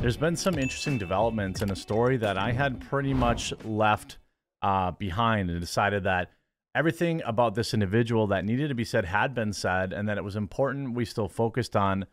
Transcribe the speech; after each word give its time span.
there's 0.00 0.16
been 0.16 0.34
some 0.36 0.58
interesting 0.58 0.96
developments 0.96 1.60
in 1.60 1.70
a 1.70 1.76
story 1.76 2.16
that 2.16 2.38
I 2.38 2.52
had 2.52 2.80
pretty 2.88 3.12
much 3.12 3.52
left 3.64 4.16
uh, 4.62 4.92
behind 4.92 5.50
and 5.50 5.60
decided 5.60 6.04
that 6.04 6.30
everything 6.74 7.20
about 7.26 7.54
this 7.54 7.74
individual 7.74 8.26
that 8.28 8.46
needed 8.46 8.68
to 8.68 8.74
be 8.74 8.84
said 8.84 9.04
had 9.04 9.34
been 9.34 9.52
said, 9.52 9.92
and 9.92 10.08
that 10.08 10.16
it 10.16 10.24
was 10.24 10.36
important 10.36 10.94
we 10.94 11.04
still 11.04 11.28
focused 11.28 11.76
on 11.76 12.06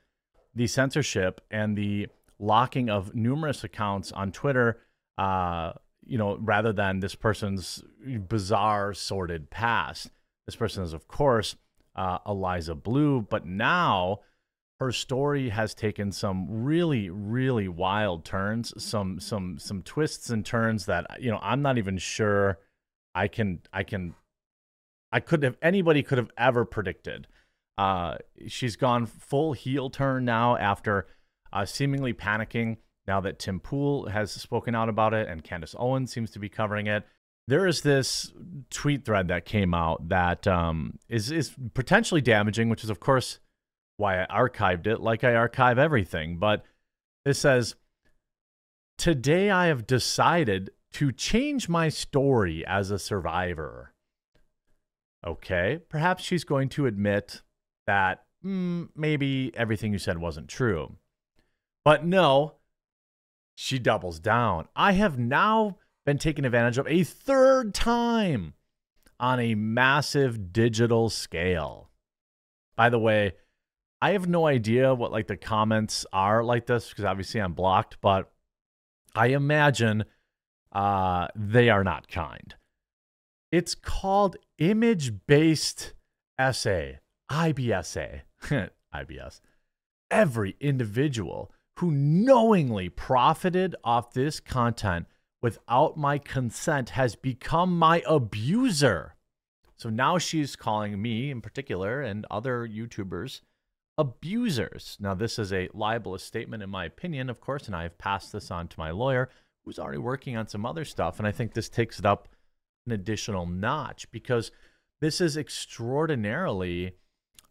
the 0.53 0.67
censorship 0.67 1.39
and 1.49 1.77
the 1.77 2.07
locking 2.39 2.89
of 2.89 3.15
numerous 3.15 3.63
accounts 3.63 4.11
on 4.11 4.33
Twitter. 4.33 4.81
Uh, 5.17 5.71
you 6.05 6.17
know, 6.17 6.37
rather 6.41 6.73
than 6.73 6.99
this 6.99 7.15
person's 7.15 7.83
bizarre, 8.27 8.93
sordid 8.93 9.49
past. 9.49 10.09
This 10.45 10.55
person 10.57 10.83
is, 10.83 10.91
of 10.91 11.07
course, 11.07 11.55
uh, 11.95 12.19
Eliza 12.25 12.75
Bleu, 12.75 13.21
but 13.21 13.45
now 13.45 14.19
her 14.79 14.91
story 14.91 15.49
has 15.49 15.73
taken 15.73 16.11
some 16.11 16.45
really 16.49 17.09
really 17.09 17.67
wild 17.67 18.23
turns 18.23 18.73
some 18.81 19.19
some 19.19 19.57
some 19.57 19.81
twists 19.81 20.29
and 20.29 20.45
turns 20.45 20.85
that 20.85 21.05
you 21.19 21.31
know 21.31 21.39
i'm 21.41 21.61
not 21.61 21.77
even 21.77 21.97
sure 21.97 22.59
i 23.15 23.27
can 23.27 23.59
i 23.73 23.83
can 23.83 24.13
i 25.11 25.19
couldn't 25.19 25.45
have 25.45 25.57
anybody 25.61 26.03
could 26.03 26.17
have 26.17 26.31
ever 26.37 26.65
predicted. 26.65 27.27
Uh 27.77 28.17
she's 28.47 28.75
gone 28.75 29.05
full 29.05 29.53
heel 29.53 29.89
turn 29.89 30.25
now 30.25 30.55
after 30.57 31.07
uh, 31.53 31.65
seemingly 31.65 32.13
panicking 32.13 32.77
now 33.07 33.19
that 33.19 33.39
tim 33.39 33.59
pool 33.59 34.07
has 34.09 34.31
spoken 34.31 34.75
out 34.75 34.89
about 34.89 35.13
it 35.13 35.27
and 35.27 35.43
candace 35.43 35.75
owens 35.77 36.11
seems 36.11 36.31
to 36.31 36.39
be 36.39 36.49
covering 36.49 36.87
it. 36.87 37.05
There 37.47 37.65
is 37.65 37.81
this 37.81 38.33
tweet 38.69 39.05
thread 39.05 39.29
that 39.29 39.45
came 39.45 39.73
out 39.73 40.09
that 40.09 40.45
um, 40.47 40.99
is 41.07 41.31
is 41.31 41.55
potentially 41.73 42.21
damaging 42.21 42.69
which 42.69 42.83
is 42.83 42.89
of 42.89 42.99
course 42.99 43.39
why 43.97 44.23
I 44.23 44.27
archived 44.27 44.87
it 44.87 45.01
like 45.01 45.23
I 45.23 45.35
archive 45.35 45.77
everything. 45.77 46.37
But 46.37 46.63
it 47.25 47.33
says, 47.33 47.75
Today 48.97 49.51
I 49.51 49.67
have 49.67 49.85
decided 49.85 50.71
to 50.93 51.11
change 51.11 51.69
my 51.69 51.89
story 51.89 52.65
as 52.65 52.89
a 52.89 52.97
survivor. 52.97 53.93
Okay, 55.25 55.79
perhaps 55.89 56.23
she's 56.23 56.43
going 56.43 56.69
to 56.69 56.85
admit 56.85 57.41
that 57.85 58.23
mm, 58.45 58.89
maybe 58.95 59.51
everything 59.55 59.91
you 59.91 59.99
said 59.99 60.17
wasn't 60.17 60.47
true. 60.47 60.95
But 61.83 62.05
no, 62.05 62.53
she 63.55 63.79
doubles 63.79 64.19
down. 64.19 64.67
I 64.75 64.93
have 64.93 65.17
now 65.17 65.77
been 66.05 66.17
taken 66.17 66.45
advantage 66.45 66.77
of 66.77 66.87
a 66.87 67.03
third 67.03 67.73
time 67.73 68.53
on 69.19 69.39
a 69.39 69.55
massive 69.55 70.53
digital 70.53 71.09
scale. 71.09 71.89
By 72.75 72.89
the 72.89 72.99
way, 72.99 73.33
I 74.01 74.11
have 74.11 74.27
no 74.27 74.45
idea 74.45 74.93
what 74.93 75.11
like 75.11 75.27
the 75.27 75.37
comments 75.37 76.05
are 76.13 76.43
like 76.43 76.67
this 76.67 76.89
because 76.89 77.05
obviously 77.05 77.41
I'm 77.41 77.53
blocked, 77.53 77.97
but 78.01 78.31
I 79.15 79.27
imagine 79.27 80.05
uh, 80.71 81.27
they 81.35 81.69
are 81.69 81.83
not 81.83 82.07
kind. 82.07 82.53
It's 83.51 83.73
called 83.73 84.35
image 84.59 85.25
based 85.25 85.93
essay, 86.37 86.99
IBSA, 87.31 88.21
IBS. 88.93 89.41
Every 90.11 90.55
individual 90.59 91.51
who 91.79 91.91
knowingly 91.91 92.89
profited 92.89 93.75
off 93.83 94.13
this 94.13 94.39
content 94.39 95.07
without 95.41 95.97
my 95.97 96.17
consent 96.17 96.91
has 96.91 97.15
become 97.15 97.77
my 97.77 98.03
abuser. 98.07 99.15
So 99.75 99.89
now 99.89 100.17
she's 100.17 100.55
calling 100.55 101.01
me 101.01 101.29
in 101.29 101.41
particular 101.41 102.01
and 102.01 102.25
other 102.31 102.67
YouTubers 102.67 103.41
abusers. 103.97 104.97
Now, 104.99 105.13
this 105.13 105.39
is 105.39 105.51
a 105.51 105.69
libelous 105.73 106.23
statement, 106.23 106.63
in 106.63 106.69
my 106.69 106.85
opinion, 106.85 107.29
of 107.29 107.41
course, 107.41 107.67
and 107.67 107.75
I 107.75 107.83
have 107.83 107.97
passed 107.97 108.31
this 108.31 108.51
on 108.51 108.67
to 108.67 108.79
my 108.79 108.91
lawyer, 108.91 109.29
who's 109.65 109.79
already 109.79 109.97
working 109.97 110.37
on 110.37 110.47
some 110.47 110.65
other 110.65 110.85
stuff. 110.85 111.19
And 111.19 111.27
I 111.27 111.31
think 111.31 111.53
this 111.53 111.69
takes 111.69 111.99
it 111.99 112.05
up 112.05 112.29
an 112.85 112.91
additional 112.91 113.45
notch 113.45 114.09
because 114.11 114.51
this 115.01 115.19
is 115.19 115.35
extraordinarily 115.37 116.93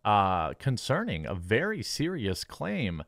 uh, 0.04 0.54
concerning, 0.54 1.26
a 1.26 1.34
very 1.34 1.82
serious 1.82 2.44
claim. 2.44 3.02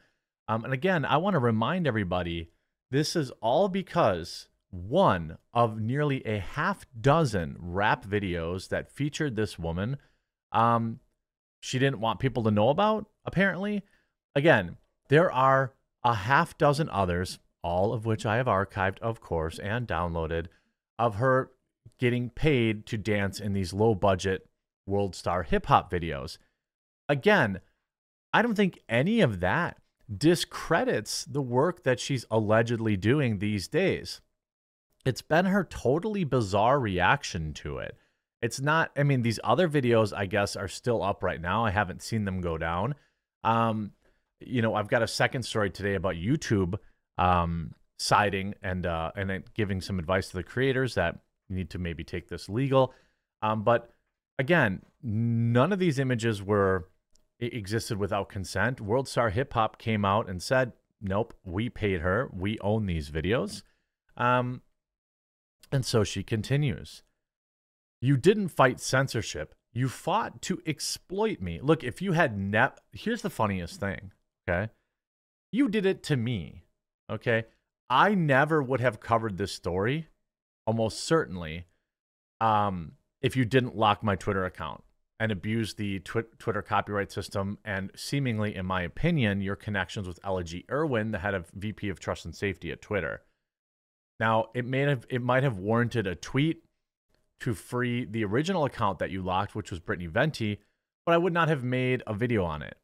Um, 0.48 0.64
and 0.64 0.74
again, 0.74 1.04
I 1.04 1.16
want 1.16 1.34
to 1.34 1.40
remind 1.40 1.86
everybody 1.86 2.50
this 2.90 3.14
is 3.16 3.30
all 3.40 3.68
because 3.68 4.48
one 4.70 5.38
of 5.54 5.80
nearly 5.80 6.24
a 6.26 6.38
half 6.38 6.84
dozen 7.00 7.56
rap 7.58 8.04
videos 8.04 8.68
that 8.68 8.90
featured 8.90 9.36
this 9.36 9.58
woman 9.58 9.96
um, 10.52 11.00
she 11.60 11.78
didn't 11.78 12.00
want 12.00 12.20
people 12.20 12.42
to 12.44 12.50
know 12.50 12.68
about, 12.68 13.06
apparently. 13.24 13.82
Again, 14.34 14.76
there 15.08 15.30
are 15.32 15.74
a 16.04 16.14
half 16.14 16.56
dozen 16.58 16.88
others, 16.90 17.38
all 17.62 17.92
of 17.92 18.06
which 18.06 18.24
I 18.24 18.36
have 18.36 18.46
archived, 18.46 18.98
of 19.00 19.20
course, 19.20 19.58
and 19.58 19.86
downloaded, 19.86 20.46
of 20.98 21.16
her 21.16 21.50
getting 21.98 22.30
paid 22.30 22.86
to 22.86 22.96
dance 22.96 23.40
in 23.40 23.52
these 23.52 23.72
low 23.72 23.94
budget 23.94 24.48
world 24.86 25.14
star 25.14 25.42
hip 25.42 25.66
hop 25.66 25.90
videos. 25.90 26.38
Again, 27.08 27.60
I 28.32 28.42
don't 28.42 28.54
think 28.54 28.80
any 28.88 29.20
of 29.20 29.40
that 29.40 29.78
discredits 30.14 31.24
the 31.24 31.42
work 31.42 31.82
that 31.82 32.00
she's 32.00 32.24
allegedly 32.30 32.96
doing 32.96 33.38
these 33.38 33.68
days. 33.68 34.20
It's 35.04 35.22
been 35.22 35.46
her 35.46 35.64
totally 35.64 36.24
bizarre 36.24 36.78
reaction 36.78 37.52
to 37.54 37.78
it. 37.78 37.96
It's 38.40 38.60
not, 38.60 38.90
I 38.96 39.02
mean, 39.02 39.22
these 39.22 39.40
other 39.42 39.68
videos, 39.68 40.12
I 40.16 40.26
guess, 40.26 40.54
are 40.54 40.68
still 40.68 41.02
up 41.02 41.22
right 41.22 41.40
now. 41.40 41.64
I 41.64 41.70
haven't 41.70 42.02
seen 42.02 42.24
them 42.24 42.40
go 42.40 42.56
down. 42.56 42.94
Um, 43.42 43.92
you 44.40 44.62
know, 44.62 44.74
I've 44.74 44.88
got 44.88 45.02
a 45.02 45.08
second 45.08 45.42
story 45.42 45.70
today 45.70 45.94
about 45.94 46.14
YouTube 46.14 46.78
um, 47.16 47.74
siding 47.98 48.54
and 48.62 48.86
uh, 48.86 49.10
and 49.16 49.42
giving 49.54 49.80
some 49.80 49.98
advice 49.98 50.28
to 50.30 50.36
the 50.36 50.42
creators 50.42 50.94
that 50.94 51.18
need 51.48 51.70
to 51.70 51.78
maybe 51.78 52.04
take 52.04 52.28
this 52.28 52.48
legal. 52.48 52.94
Um, 53.42 53.62
but 53.64 53.92
again, 54.38 54.82
none 55.02 55.72
of 55.72 55.78
these 55.78 55.98
images 55.98 56.42
were 56.42 56.88
existed 57.40 57.98
without 57.98 58.28
consent. 58.28 58.80
World 58.80 59.08
Star 59.08 59.30
Hip 59.30 59.52
Hop 59.54 59.78
came 59.78 60.04
out 60.04 60.28
and 60.28 60.42
said, 60.42 60.72
"Nope, 61.00 61.34
we 61.44 61.68
paid 61.68 62.00
her. 62.00 62.30
We 62.32 62.58
own 62.60 62.86
these 62.86 63.10
videos." 63.10 63.62
Um, 64.16 64.62
and 65.70 65.84
so 65.84 66.04
she 66.04 66.22
continues. 66.22 67.02
You 68.00 68.16
didn't 68.16 68.48
fight 68.48 68.80
censorship. 68.80 69.54
You 69.72 69.88
fought 69.88 70.40
to 70.42 70.60
exploit 70.66 71.40
me. 71.40 71.60
Look, 71.62 71.84
if 71.84 72.00
you 72.00 72.12
had 72.12 72.38
net, 72.38 72.78
here's 72.92 73.22
the 73.22 73.30
funniest 73.30 73.80
thing, 73.80 74.12
okay? 74.48 74.70
You 75.52 75.68
did 75.68 75.86
it 75.86 76.02
to 76.04 76.16
me, 76.16 76.64
okay? 77.10 77.44
I 77.90 78.14
never 78.14 78.62
would 78.62 78.80
have 78.80 79.00
covered 79.00 79.36
this 79.36 79.52
story, 79.52 80.08
almost 80.66 81.04
certainly, 81.04 81.66
um, 82.40 82.92
if 83.20 83.36
you 83.36 83.44
didn't 83.44 83.76
lock 83.76 84.02
my 84.02 84.14
Twitter 84.16 84.44
account 84.44 84.82
and 85.20 85.32
abuse 85.32 85.74
the 85.74 85.98
twi- 86.00 86.22
Twitter 86.38 86.62
copyright 86.62 87.10
system 87.10 87.58
and 87.64 87.90
seemingly, 87.96 88.54
in 88.54 88.66
my 88.66 88.82
opinion, 88.82 89.40
your 89.40 89.56
connections 89.56 90.06
with 90.06 90.20
G. 90.44 90.64
Irwin, 90.70 91.10
the 91.10 91.18
head 91.18 91.34
of 91.34 91.50
VP 91.54 91.88
of 91.88 91.98
Trust 91.98 92.24
and 92.24 92.34
Safety 92.34 92.70
at 92.70 92.80
Twitter. 92.80 93.22
Now, 94.20 94.46
it 94.54 94.64
may 94.64 94.80
have 94.80 95.06
it 95.08 95.22
might 95.22 95.42
have 95.42 95.58
warranted 95.58 96.06
a 96.06 96.14
tweet 96.14 96.64
to 97.40 97.54
free 97.54 98.04
the 98.04 98.24
original 98.24 98.64
account 98.64 98.98
that 98.98 99.10
you 99.10 99.22
locked, 99.22 99.54
which 99.54 99.70
was 99.70 99.80
Brittany 99.80 100.08
Venti, 100.08 100.60
but 101.06 101.14
I 101.14 101.18
would 101.18 101.32
not 101.32 101.48
have 101.48 101.64
made 101.64 102.02
a 102.06 102.14
video 102.14 102.44
on 102.44 102.62
it. 102.62 102.76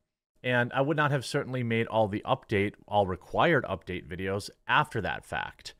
And 0.43 0.73
I 0.73 0.83
would 0.83 0.97
not 0.97 1.11
have 1.11 1.25
certainly 1.25 1.63
made 1.63 1.87
all 1.87 2.07
the 2.07 2.23
update, 2.27 2.75
all 2.87 3.07
required 3.07 3.65
update 3.65 4.07
videos 4.07 4.51
after 4.69 5.01
that 5.01 5.25
fact. 5.25 5.75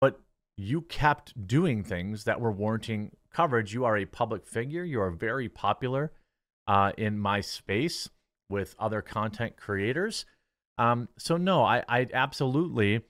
But 0.00 0.20
you 0.56 0.82
kept 0.82 1.46
doing 1.46 1.82
things 1.82 2.24
that 2.24 2.40
were 2.40 2.52
warranting 2.52 3.16
coverage. 3.32 3.74
You 3.74 3.84
are 3.84 3.96
a 3.96 4.06
public 4.06 4.46
figure. 4.46 4.84
You 4.84 5.00
are 5.00 5.10
very 5.10 5.48
popular 5.48 6.12
uh, 6.68 6.92
in 6.96 7.18
my 7.18 7.40
space 7.40 8.08
with 8.48 8.76
other 8.78 9.02
content 9.02 9.56
creators. 9.56 10.24
Um, 10.78 11.08
so, 11.18 11.36
no, 11.36 11.64
I, 11.64 11.82
I 11.88 12.06
absolutely 12.12 13.00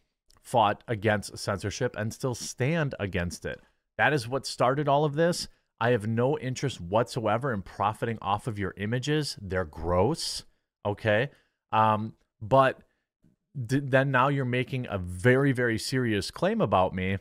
fought 0.42 0.82
against 0.88 1.36
censorship 1.36 1.94
and 1.98 2.14
still 2.14 2.34
stand 2.34 2.94
against 2.98 3.44
it. 3.44 3.60
That 3.98 4.12
is 4.12 4.28
what 4.28 4.46
started 4.46 4.88
all 4.88 5.04
of 5.04 5.14
this. 5.14 5.48
I 5.80 5.90
have 5.90 6.06
no 6.06 6.38
interest 6.38 6.80
whatsoever 6.80 7.52
in 7.52 7.62
profiting 7.62 8.18
off 8.22 8.46
of 8.46 8.58
your 8.58 8.74
images. 8.76 9.36
They're 9.40 9.64
gross. 9.64 10.44
Okay. 10.86 11.30
Um, 11.72 12.14
but 12.40 12.80
th- 13.68 13.84
then 13.86 14.10
now 14.10 14.28
you're 14.28 14.44
making 14.44 14.86
a 14.88 14.98
very, 14.98 15.52
very 15.52 15.78
serious 15.78 16.30
claim 16.30 16.60
about 16.60 16.94
me. 16.94 17.18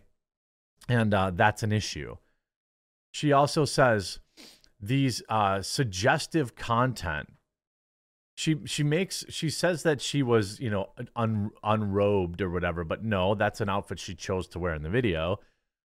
And 0.88 1.14
uh, 1.14 1.32
that's 1.34 1.64
an 1.64 1.72
issue. 1.72 2.18
She 3.12 3.32
also 3.32 3.66
says 3.66 4.20
these 4.80 5.22
uh, 5.30 5.62
suggestive 5.62 6.56
content. 6.56 7.34
She 8.36 8.58
she 8.66 8.84
makes 8.84 9.26
she 9.30 9.50
says 9.50 9.82
that 9.82 10.00
she 10.00 10.22
was 10.22 10.60
you 10.60 10.70
know 10.70 10.90
un, 11.16 11.50
unrobed 11.64 12.40
or 12.40 12.52
whatever, 12.52 12.84
but 12.84 13.04
no, 13.04 13.34
that's 13.34 13.62
an 13.62 13.70
outfit 13.70 13.98
she 13.98 14.14
chose 14.14 14.48
to 14.50 14.60
wear 14.60 14.76
in 14.76 14.84
the 14.84 14.90
video 14.92 15.40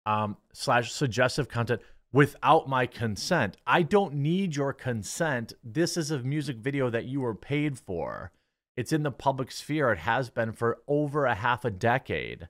um, 0.07 0.37
slash 0.53 0.93
suggestive 0.93 1.49
content 1.49 1.81
without 2.13 2.69
my 2.69 2.87
consent. 2.87 3.57
I 3.67 3.83
don't 3.83 4.15
need 4.15 4.55
your 4.55 4.73
consent. 4.73 5.53
This 5.65 5.97
is 5.97 6.11
a 6.11 6.21
music 6.21 6.59
video 6.59 6.89
that 6.91 7.07
you 7.07 7.21
were 7.21 7.35
paid 7.35 7.79
for. 7.79 8.31
It's 8.77 8.93
in 8.93 9.03
the 9.03 9.11
public 9.11 9.51
sphere. 9.51 9.93
It 9.93 9.99
has 9.99 10.31
been 10.31 10.53
for 10.53 10.79
over 10.87 11.27
a 11.27 11.35
half 11.35 11.65
a 11.65 11.71
decade. 11.71 12.49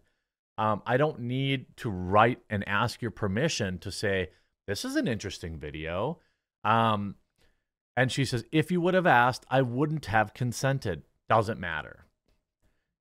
Um, 0.56 0.82
I 0.86 0.96
don't 0.96 1.20
need 1.20 1.66
to 1.78 1.90
write 1.90 2.40
and 2.48 2.66
ask 2.68 3.02
your 3.02 3.10
permission 3.10 3.78
to 3.78 3.90
say, 3.90 4.30
this 4.66 4.84
is 4.84 4.96
an 4.96 5.08
interesting 5.08 5.58
video. 5.58 6.18
Um, 6.62 7.16
and 7.96 8.10
she 8.10 8.24
says, 8.24 8.44
if 8.52 8.70
you 8.70 8.80
would 8.80 8.94
have 8.94 9.06
asked, 9.06 9.44
I 9.50 9.62
wouldn't 9.62 10.06
have 10.06 10.34
consented. 10.34 11.02
Doesn't 11.28 11.60
matter. 11.60 12.03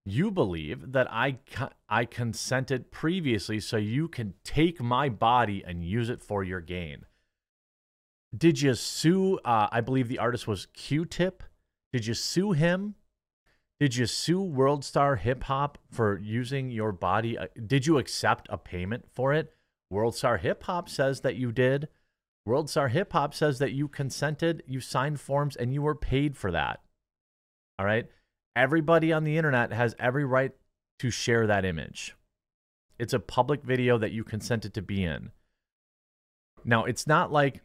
You 0.05 0.31
believe 0.31 0.91
that 0.91 1.07
I, 1.09 1.37
I 1.87 2.05
consented 2.05 2.91
previously 2.91 3.59
so 3.59 3.77
you 3.77 4.07
can 4.07 4.33
take 4.43 4.81
my 4.81 5.07
body 5.07 5.63
and 5.65 5.83
use 5.85 6.09
it 6.09 6.21
for 6.21 6.43
your 6.43 6.59
gain. 6.59 7.05
Did 8.35 8.61
you 8.61 8.73
sue? 8.73 9.39
Uh, 9.45 9.67
I 9.71 9.79
believe 9.81 10.07
the 10.07 10.19
artist 10.19 10.47
was 10.47 10.65
Q 10.65 11.05
Tip. 11.05 11.43
Did 11.93 12.05
you 12.05 12.13
sue 12.13 12.51
him? 12.51 12.95
Did 13.79 13.95
you 13.95 14.05
sue 14.05 14.41
World 14.41 14.83
Star 14.83 15.15
Hip 15.17 15.43
Hop 15.43 15.77
for 15.91 16.19
using 16.19 16.71
your 16.71 16.91
body? 16.91 17.37
Uh, 17.37 17.47
did 17.65 17.85
you 17.85 17.97
accept 17.97 18.47
a 18.49 18.57
payment 18.57 19.05
for 19.11 19.33
it? 19.33 19.53
World 19.89 20.15
Star 20.15 20.37
Hip 20.37 20.63
Hop 20.63 20.89
says 20.89 21.21
that 21.21 21.35
you 21.35 21.51
did. 21.51 21.87
World 22.45 22.69
Star 22.69 22.87
Hip 22.87 23.13
Hop 23.13 23.33
says 23.33 23.59
that 23.59 23.71
you 23.71 23.87
consented, 23.87 24.63
you 24.67 24.79
signed 24.79 25.19
forms, 25.19 25.55
and 25.55 25.73
you 25.73 25.81
were 25.81 25.95
paid 25.95 26.35
for 26.35 26.51
that. 26.51 26.81
All 27.77 27.85
right. 27.85 28.07
Everybody 28.55 29.11
on 29.11 29.23
the 29.23 29.37
internet 29.37 29.73
has 29.73 29.95
every 29.99 30.25
right 30.25 30.51
to 30.99 31.09
share 31.09 31.47
that 31.47 31.65
image. 31.65 32.15
It's 32.99 33.13
a 33.13 33.19
public 33.19 33.63
video 33.63 33.97
that 33.97 34.11
you 34.11 34.23
consented 34.23 34.73
to 34.75 34.81
be 34.81 35.03
in. 35.03 35.31
Now, 36.63 36.85
it's 36.85 37.07
not 37.07 37.31
like, 37.31 37.61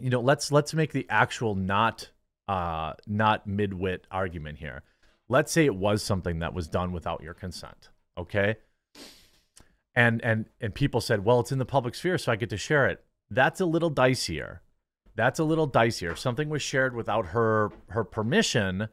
you 0.00 0.10
know, 0.10 0.20
let's 0.20 0.52
let's 0.52 0.72
make 0.72 0.92
the 0.92 1.06
actual 1.10 1.54
not 1.54 2.10
uh 2.46 2.94
not 3.06 3.48
midwit 3.48 4.00
argument 4.10 4.58
here. 4.58 4.82
Let's 5.28 5.52
say 5.52 5.66
it 5.66 5.74
was 5.74 6.02
something 6.02 6.38
that 6.38 6.54
was 6.54 6.68
done 6.68 6.92
without 6.92 7.22
your 7.22 7.34
consent. 7.34 7.90
Okay? 8.16 8.56
And 9.94 10.24
and 10.24 10.46
and 10.60 10.74
people 10.74 11.00
said, 11.00 11.24
"Well, 11.24 11.40
it's 11.40 11.52
in 11.52 11.58
the 11.58 11.64
public 11.64 11.94
sphere, 11.94 12.18
so 12.18 12.30
I 12.30 12.36
get 12.36 12.50
to 12.50 12.56
share 12.56 12.86
it." 12.86 13.04
That's 13.30 13.60
a 13.60 13.66
little 13.66 13.90
dicier. 13.90 14.60
That's 15.16 15.40
a 15.40 15.44
little 15.44 15.68
dicier. 15.68 16.12
If 16.12 16.18
something 16.18 16.48
was 16.48 16.62
shared 16.62 16.94
without 16.94 17.26
her 17.26 17.72
her 17.88 18.04
permission, 18.04 18.88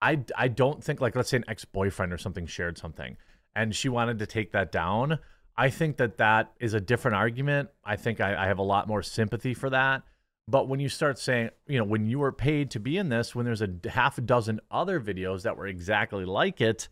I 0.00 0.24
I 0.36 0.48
don't 0.48 0.82
think 0.82 1.00
like 1.00 1.16
let's 1.16 1.30
say 1.30 1.38
an 1.38 1.44
ex-boyfriend 1.48 2.12
or 2.12 2.18
something 2.18 2.46
shared 2.46 2.78
something 2.78 3.16
and 3.54 3.74
she 3.74 3.88
wanted 3.88 4.20
to 4.20 4.26
take 4.26 4.52
that 4.52 4.70
down. 4.70 5.18
I 5.56 5.70
think 5.70 5.96
that 5.96 6.18
that 6.18 6.52
is 6.60 6.74
a 6.74 6.80
different 6.80 7.16
argument. 7.16 7.70
I 7.84 7.96
think 7.96 8.20
I, 8.20 8.44
I 8.44 8.46
have 8.46 8.58
a 8.58 8.62
lot 8.62 8.86
more 8.86 9.02
sympathy 9.02 9.54
for 9.54 9.70
that. 9.70 10.02
But 10.46 10.68
when 10.68 10.78
you 10.78 10.88
start 10.88 11.18
saying, 11.18 11.50
you 11.66 11.78
know, 11.78 11.84
when 11.84 12.06
you 12.06 12.20
were 12.20 12.30
paid 12.30 12.70
to 12.70 12.80
be 12.80 12.96
in 12.96 13.08
this, 13.08 13.34
when 13.34 13.44
there's 13.44 13.60
a 13.60 13.68
half 13.90 14.16
a 14.16 14.20
dozen 14.20 14.60
other 14.70 15.00
videos 15.00 15.42
that 15.42 15.56
were 15.56 15.66
exactly 15.66 16.24
like 16.24 16.60
it, 16.60 16.88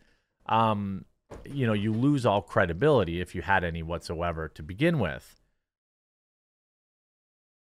um, 0.47 1.05
you 1.45 1.65
know, 1.65 1.73
you 1.73 1.93
lose 1.93 2.25
all 2.25 2.41
credibility 2.41 3.21
if 3.21 3.33
you 3.33 3.41
had 3.41 3.63
any 3.63 3.81
whatsoever 3.81 4.49
to 4.49 4.61
begin 4.61 4.99
with. 4.99 5.41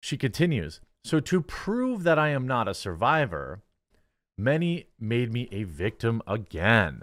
She 0.01 0.17
continues, 0.17 0.81
so 1.05 1.21
to 1.21 1.41
prove 1.43 2.03
that 2.03 2.19
I 2.19 2.31
am 2.31 2.47
not 2.47 2.69
a 2.69 2.75
survivor, 2.75 3.63
Many 4.37 4.87
made 4.99 5.33
me 5.33 5.49
a 5.53 5.63
victim 5.65 6.23
again. 6.27 7.03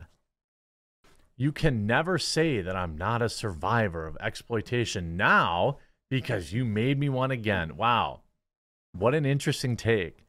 You 1.37 1.51
can 1.51 1.87
never 1.87 2.17
say 2.17 2.61
that 2.61 2.75
I'm 2.75 2.97
not 2.97 3.21
a 3.21 3.29
survivor 3.29 4.05
of 4.05 4.17
exploitation 4.19 5.15
now 5.17 5.77
because 6.09 6.53
you 6.53 6.65
made 6.65 6.99
me 6.99 7.09
one 7.09 7.31
again. 7.31 7.77
Wow. 7.77 8.21
What 8.91 9.15
an 9.15 9.25
interesting 9.25 9.77
take. 9.77 10.25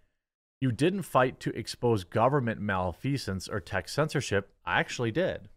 You 0.61 0.71
didn't 0.71 1.03
fight 1.03 1.41
to 1.41 1.51
expose 1.51 2.05
government 2.05 2.61
malfeasance 2.61 3.49
or 3.49 3.59
tech 3.59 3.89
censorship. 3.89 4.53
I 4.65 4.79
actually 4.79 5.11
did. 5.11 5.49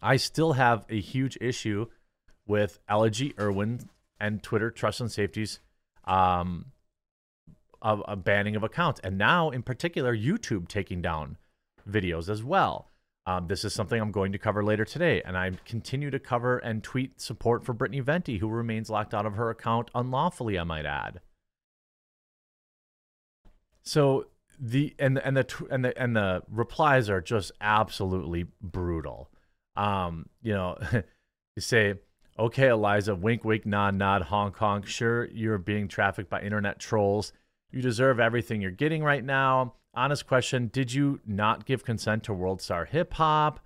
I 0.00 0.16
still 0.16 0.54
have 0.54 0.86
a 0.88 0.98
huge 0.98 1.36
issue 1.40 1.86
with 2.46 2.78
Ella 2.88 3.10
Irwin 3.38 3.90
and 4.18 4.42
Twitter 4.42 4.70
Trust 4.70 5.00
and 5.00 5.12
Safety's 5.12 5.60
um, 6.04 6.72
of 7.82 8.02
a 8.06 8.16
banning 8.16 8.56
of 8.56 8.62
accounts, 8.62 9.00
and 9.02 9.18
now 9.18 9.50
in 9.50 9.62
particular 9.62 10.16
YouTube 10.16 10.68
taking 10.68 11.02
down 11.02 11.36
videos 11.88 12.28
as 12.28 12.42
well. 12.42 12.88
Um, 13.28 13.48
this 13.48 13.64
is 13.64 13.74
something 13.74 14.00
I'm 14.00 14.12
going 14.12 14.30
to 14.32 14.38
cover 14.38 14.62
later 14.62 14.84
today, 14.84 15.20
and 15.24 15.36
I 15.36 15.50
continue 15.64 16.10
to 16.10 16.20
cover 16.20 16.58
and 16.58 16.82
tweet 16.82 17.20
support 17.20 17.64
for 17.64 17.72
Brittany 17.72 18.00
Venti, 18.00 18.38
who 18.38 18.48
remains 18.48 18.88
locked 18.88 19.14
out 19.14 19.26
of 19.26 19.34
her 19.34 19.50
account 19.50 19.90
unlawfully. 19.96 20.56
I 20.58 20.64
might 20.64 20.86
add. 20.86 21.20
So 23.82 24.26
the 24.60 24.94
and 24.98 25.18
and 25.18 25.36
the 25.36 25.66
and 25.70 25.84
the 25.84 26.00
and 26.00 26.14
the 26.16 26.42
replies 26.48 27.10
are 27.10 27.20
just 27.20 27.50
absolutely 27.60 28.46
brutal. 28.60 29.30
Um, 29.74 30.28
you 30.40 30.54
know, 30.54 30.78
you 30.92 31.60
say, 31.60 31.94
"Okay, 32.38 32.68
Eliza, 32.68 33.16
wink, 33.16 33.44
wink, 33.44 33.66
nod, 33.66 33.96
nod, 33.96 34.22
honk, 34.22 34.56
honk. 34.56 34.86
Sure, 34.86 35.26
you're 35.26 35.58
being 35.58 35.88
trafficked 35.88 36.30
by 36.30 36.42
internet 36.42 36.78
trolls." 36.78 37.32
You 37.70 37.82
deserve 37.82 38.20
everything 38.20 38.60
you're 38.60 38.70
getting 38.70 39.02
right 39.02 39.24
now. 39.24 39.74
Honest 39.94 40.26
question 40.26 40.68
Did 40.68 40.92
you 40.92 41.20
not 41.26 41.66
give 41.66 41.84
consent 41.84 42.24
to 42.24 42.34
World 42.34 42.60
Star 42.60 42.84
Hip 42.84 43.14
Hop? 43.14 43.60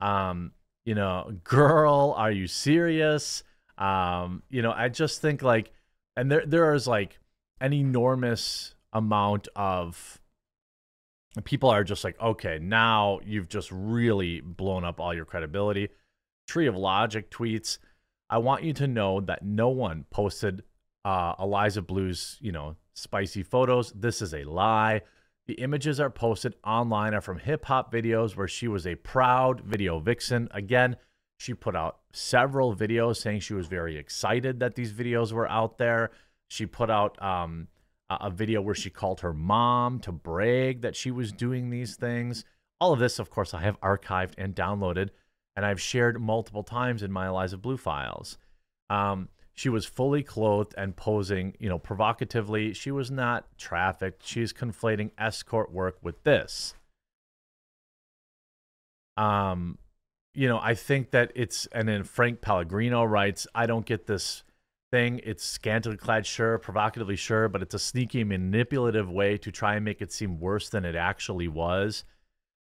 Um, 0.00 0.52
you 0.84 0.94
know, 0.94 1.32
girl, 1.44 2.14
are 2.16 2.30
you 2.30 2.46
serious? 2.46 3.42
Um, 3.78 4.42
you 4.50 4.62
know, 4.62 4.72
I 4.72 4.88
just 4.88 5.20
think 5.20 5.42
like, 5.42 5.72
and 6.16 6.30
there 6.30 6.44
there 6.46 6.74
is 6.74 6.86
like 6.86 7.18
an 7.60 7.72
enormous 7.72 8.74
amount 8.92 9.48
of 9.56 10.20
people 11.44 11.68
are 11.68 11.84
just 11.84 12.04
like, 12.04 12.18
okay, 12.20 12.58
now 12.60 13.20
you've 13.24 13.48
just 13.48 13.70
really 13.70 14.40
blown 14.40 14.84
up 14.84 15.00
all 15.00 15.14
your 15.14 15.24
credibility. 15.24 15.88
Tree 16.46 16.66
of 16.66 16.76
Logic 16.76 17.30
tweets, 17.30 17.78
I 18.30 18.38
want 18.38 18.64
you 18.64 18.72
to 18.74 18.86
know 18.86 19.20
that 19.20 19.44
no 19.44 19.68
one 19.68 20.04
posted 20.10 20.62
uh, 21.04 21.34
Eliza 21.38 21.82
Blue's, 21.82 22.38
you 22.40 22.52
know, 22.52 22.76
spicy 22.96 23.42
photos. 23.42 23.92
This 23.92 24.20
is 24.20 24.34
a 24.34 24.44
lie. 24.44 25.02
The 25.46 25.54
images 25.54 26.00
are 26.00 26.10
posted 26.10 26.56
online 26.64 27.14
are 27.14 27.20
from 27.20 27.38
hip 27.38 27.66
hop 27.66 27.92
videos 27.92 28.36
where 28.36 28.48
she 28.48 28.66
was 28.66 28.86
a 28.86 28.96
proud 28.96 29.60
video 29.60 30.00
vixen. 30.00 30.48
Again, 30.50 30.96
she 31.38 31.54
put 31.54 31.76
out 31.76 31.98
several 32.12 32.74
videos 32.74 33.16
saying 33.18 33.40
she 33.40 33.54
was 33.54 33.68
very 33.68 33.96
excited 33.96 34.58
that 34.60 34.74
these 34.74 34.92
videos 34.92 35.32
were 35.32 35.48
out 35.48 35.78
there. 35.78 36.10
She 36.48 36.66
put 36.66 36.90
out 36.90 37.20
um, 37.22 37.68
a 38.08 38.30
video 38.30 38.60
where 38.62 38.74
she 38.74 38.90
called 38.90 39.20
her 39.20 39.34
mom 39.34 40.00
to 40.00 40.12
brag 40.12 40.80
that 40.80 40.96
she 40.96 41.10
was 41.10 41.32
doing 41.32 41.70
these 41.70 41.96
things. 41.96 42.44
All 42.80 42.92
of 42.92 42.98
this, 42.98 43.18
of 43.18 43.30
course, 43.30 43.54
I 43.54 43.60
have 43.60 43.80
archived 43.80 44.32
and 44.38 44.54
downloaded, 44.54 45.10
and 45.54 45.64
I've 45.64 45.80
shared 45.80 46.20
multiple 46.20 46.62
times 46.62 47.02
in 47.02 47.12
my 47.12 47.28
Eliza 47.28 47.58
Bleu 47.58 47.76
files. 47.76 48.38
Um, 48.88 49.28
she 49.56 49.70
was 49.70 49.86
fully 49.86 50.22
clothed 50.22 50.74
and 50.76 50.94
posing, 50.94 51.56
you 51.58 51.68
know, 51.68 51.78
provocatively. 51.78 52.74
She 52.74 52.90
was 52.90 53.10
not 53.10 53.46
trafficked. 53.56 54.24
She's 54.24 54.52
conflating 54.52 55.10
escort 55.16 55.72
work 55.72 55.96
with 56.02 56.22
this. 56.24 56.74
Um, 59.16 59.78
you 60.34 60.46
know, 60.46 60.60
I 60.62 60.74
think 60.74 61.10
that 61.12 61.32
it's, 61.34 61.64
and 61.72 61.88
then 61.88 62.04
Frank 62.04 62.42
Pellegrino 62.42 63.02
writes, 63.04 63.46
I 63.54 63.64
don't 63.64 63.86
get 63.86 64.06
this 64.06 64.42
thing. 64.92 65.22
It's 65.24 65.42
scantily 65.42 65.96
clad, 65.96 66.26
sure, 66.26 66.58
provocatively, 66.58 67.16
sure, 67.16 67.48
but 67.48 67.62
it's 67.62 67.74
a 67.74 67.78
sneaky, 67.78 68.24
manipulative 68.24 69.10
way 69.10 69.38
to 69.38 69.50
try 69.50 69.76
and 69.76 69.84
make 69.86 70.02
it 70.02 70.12
seem 70.12 70.38
worse 70.38 70.68
than 70.68 70.84
it 70.84 70.94
actually 70.94 71.48
was. 71.48 72.04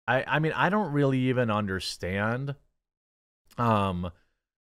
I, 0.06 0.22
I 0.22 0.38
mean, 0.38 0.52
I 0.52 0.68
don't 0.68 0.92
really 0.92 1.18
even 1.18 1.50
understand. 1.50 2.54
Um, 3.58 4.12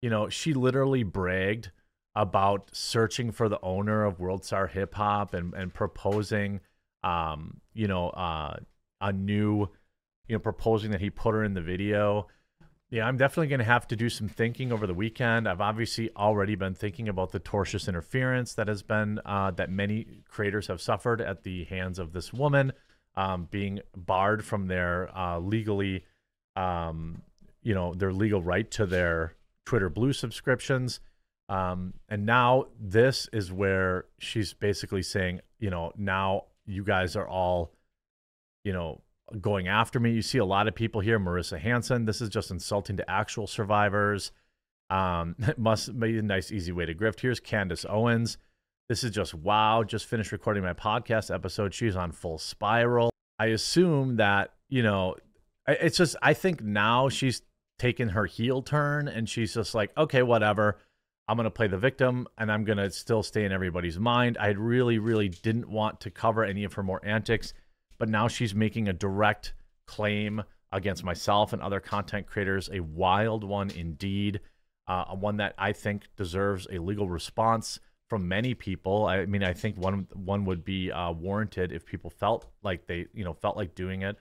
you 0.03 0.11
know, 0.11 0.29
she 0.29 0.53
literally 0.53 1.01
bragged 1.01 1.71
about 2.15 2.69
searching 2.73 3.31
for 3.31 3.49
the 3.49 3.59
owner 3.63 4.03
of 4.05 4.19
World 4.19 4.45
Star 4.45 4.67
Hip 4.67 4.93
Hop 4.95 5.33
and 5.33 5.53
and 5.53 5.73
proposing, 5.73 6.59
um, 7.03 7.61
you 7.73 7.87
know, 7.87 8.09
uh, 8.09 8.57
a 9.01 9.11
new, 9.11 9.69
you 10.27 10.35
know, 10.35 10.39
proposing 10.39 10.91
that 10.91 11.01
he 11.01 11.09
put 11.09 11.33
her 11.33 11.43
in 11.43 11.53
the 11.53 11.61
video. 11.61 12.27
Yeah, 12.89 13.07
I'm 13.07 13.17
definitely 13.17 13.47
going 13.47 13.59
to 13.59 13.65
have 13.65 13.87
to 13.87 13.95
do 13.95 14.07
some 14.07 14.29
thinking 14.29 14.71
over 14.71 14.85
the 14.85 14.93
weekend. 14.93 15.49
I've 15.49 15.61
obviously 15.61 16.11
already 16.15 16.53
been 16.53 16.75
thinking 16.75 17.09
about 17.09 17.31
the 17.31 17.39
tortious 17.39 17.87
interference 17.87 18.53
that 18.53 18.67
has 18.67 18.83
been 18.83 19.19
uh, 19.25 19.49
that 19.51 19.71
many 19.71 20.21
creators 20.29 20.67
have 20.67 20.79
suffered 20.79 21.19
at 21.19 21.41
the 21.41 21.63
hands 21.63 21.97
of 21.97 22.13
this 22.13 22.31
woman, 22.31 22.71
um, 23.15 23.47
being 23.49 23.79
barred 23.97 24.45
from 24.45 24.67
their 24.67 25.09
uh, 25.17 25.39
legally, 25.39 26.05
um, 26.55 27.23
you 27.63 27.73
know, 27.73 27.95
their 27.95 28.13
legal 28.13 28.43
right 28.43 28.69
to 28.69 28.85
their 28.85 29.33
Twitter 29.65 29.89
Blue 29.89 30.13
subscriptions 30.13 30.99
um, 31.49 31.93
and 32.09 32.25
now 32.25 32.67
this 32.79 33.27
is 33.33 33.51
where 33.51 34.05
she's 34.19 34.53
basically 34.53 35.03
saying, 35.03 35.41
you 35.59 35.69
know, 35.69 35.91
now 35.97 36.45
you 36.65 36.83
guys 36.83 37.15
are 37.15 37.27
all, 37.27 37.73
you 38.63 38.73
know, 38.73 39.01
going 39.41 39.67
after 39.67 39.99
me. 39.99 40.11
You 40.11 40.21
see 40.21 40.37
a 40.37 40.45
lot 40.45 40.67
of 40.67 40.75
people 40.75 41.01
here, 41.01 41.19
Marissa 41.19 41.59
Hanson. 41.59 42.05
This 42.05 42.21
is 42.21 42.29
just 42.29 42.51
insulting 42.51 42.97
to 42.97 43.09
actual 43.09 43.47
survivors. 43.47 44.31
Um, 44.89 45.35
it 45.39 45.57
must 45.57 45.99
be 45.99 46.17
a 46.17 46.21
nice, 46.21 46.51
easy 46.51 46.71
way 46.71 46.85
to 46.85 46.93
grift. 46.93 47.19
Here's 47.19 47.39
Candace 47.39 47.85
Owens. 47.89 48.37
This 48.89 49.03
is 49.03 49.11
just 49.11 49.33
wow. 49.33 49.83
Just 49.83 50.05
finished 50.05 50.31
recording 50.31 50.63
my 50.63 50.73
podcast 50.73 51.33
episode. 51.33 51.73
She's 51.73 51.95
on 51.95 52.11
full 52.11 52.37
spiral. 52.37 53.09
I 53.39 53.47
assume 53.47 54.17
that 54.17 54.53
you 54.69 54.81
know, 54.81 55.15
it's 55.67 55.97
just 55.97 56.15
I 56.21 56.33
think 56.33 56.63
now 56.63 57.09
she's 57.09 57.41
taken 57.79 58.09
her 58.09 58.25
heel 58.25 58.61
turn 58.61 59.07
and 59.07 59.27
she's 59.27 59.53
just 59.53 59.75
like, 59.75 59.91
okay, 59.97 60.23
whatever. 60.23 60.77
I'm 61.27 61.37
going 61.37 61.45
to 61.45 61.51
play 61.51 61.67
the 61.67 61.77
victim 61.77 62.27
and 62.37 62.51
I'm 62.51 62.65
going 62.65 62.77
to 62.77 62.91
still 62.91 63.23
stay 63.23 63.45
in 63.45 63.51
everybody's 63.51 63.97
mind. 63.97 64.37
I 64.39 64.49
really, 64.49 64.99
really 64.99 65.29
didn't 65.29 65.69
want 65.69 66.01
to 66.01 66.11
cover 66.11 66.43
any 66.43 66.63
of 66.63 66.73
her 66.73 66.83
more 66.83 67.01
antics, 67.03 67.53
but 67.97 68.09
now 68.09 68.27
she's 68.27 68.53
making 68.53 68.87
a 68.87 68.93
direct 68.93 69.53
claim 69.87 70.43
against 70.71 71.03
myself 71.03 71.53
and 71.53 71.61
other 71.61 71.79
content 71.79 72.27
creators, 72.27 72.69
a 72.73 72.81
wild 72.81 73.43
one 73.43 73.69
indeed, 73.69 74.41
uh, 74.87 75.15
one 75.15 75.37
that 75.37 75.53
I 75.57 75.71
think 75.71 76.07
deserves 76.17 76.67
a 76.71 76.79
legal 76.79 77.07
response 77.07 77.79
from 78.09 78.27
many 78.27 78.53
people. 78.53 79.05
I 79.05 79.25
mean, 79.25 79.43
I 79.43 79.53
think 79.53 79.77
one 79.77 80.07
one 80.13 80.45
would 80.45 80.65
be 80.65 80.91
uh, 80.91 81.11
warranted 81.11 81.71
if 81.71 81.85
people 81.85 82.09
felt 82.09 82.47
like 82.63 82.85
they, 82.85 83.05
you 83.13 83.23
know, 83.23 83.33
felt 83.33 83.55
like 83.55 83.75
doing 83.75 84.01
it. 84.01 84.17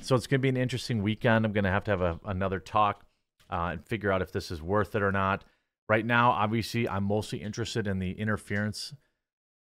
So 0.00 0.14
it's 0.14 0.26
going 0.26 0.40
to 0.40 0.42
be 0.42 0.48
an 0.48 0.56
interesting 0.56 1.02
weekend. 1.02 1.44
I'm 1.44 1.52
going 1.52 1.64
to 1.64 1.70
have 1.70 1.84
to 1.84 1.90
have 1.90 2.00
a, 2.00 2.20
another 2.24 2.60
talk 2.60 3.04
uh, 3.50 3.70
and 3.72 3.84
figure 3.84 4.10
out 4.10 4.22
if 4.22 4.32
this 4.32 4.50
is 4.50 4.62
worth 4.62 4.94
it 4.94 5.02
or 5.02 5.12
not. 5.12 5.44
Right 5.90 6.06
now, 6.06 6.30
obviously, 6.30 6.88
I'm 6.88 7.02
mostly 7.02 7.42
interested 7.42 7.88
in 7.88 7.98
the 7.98 8.12
interference, 8.12 8.94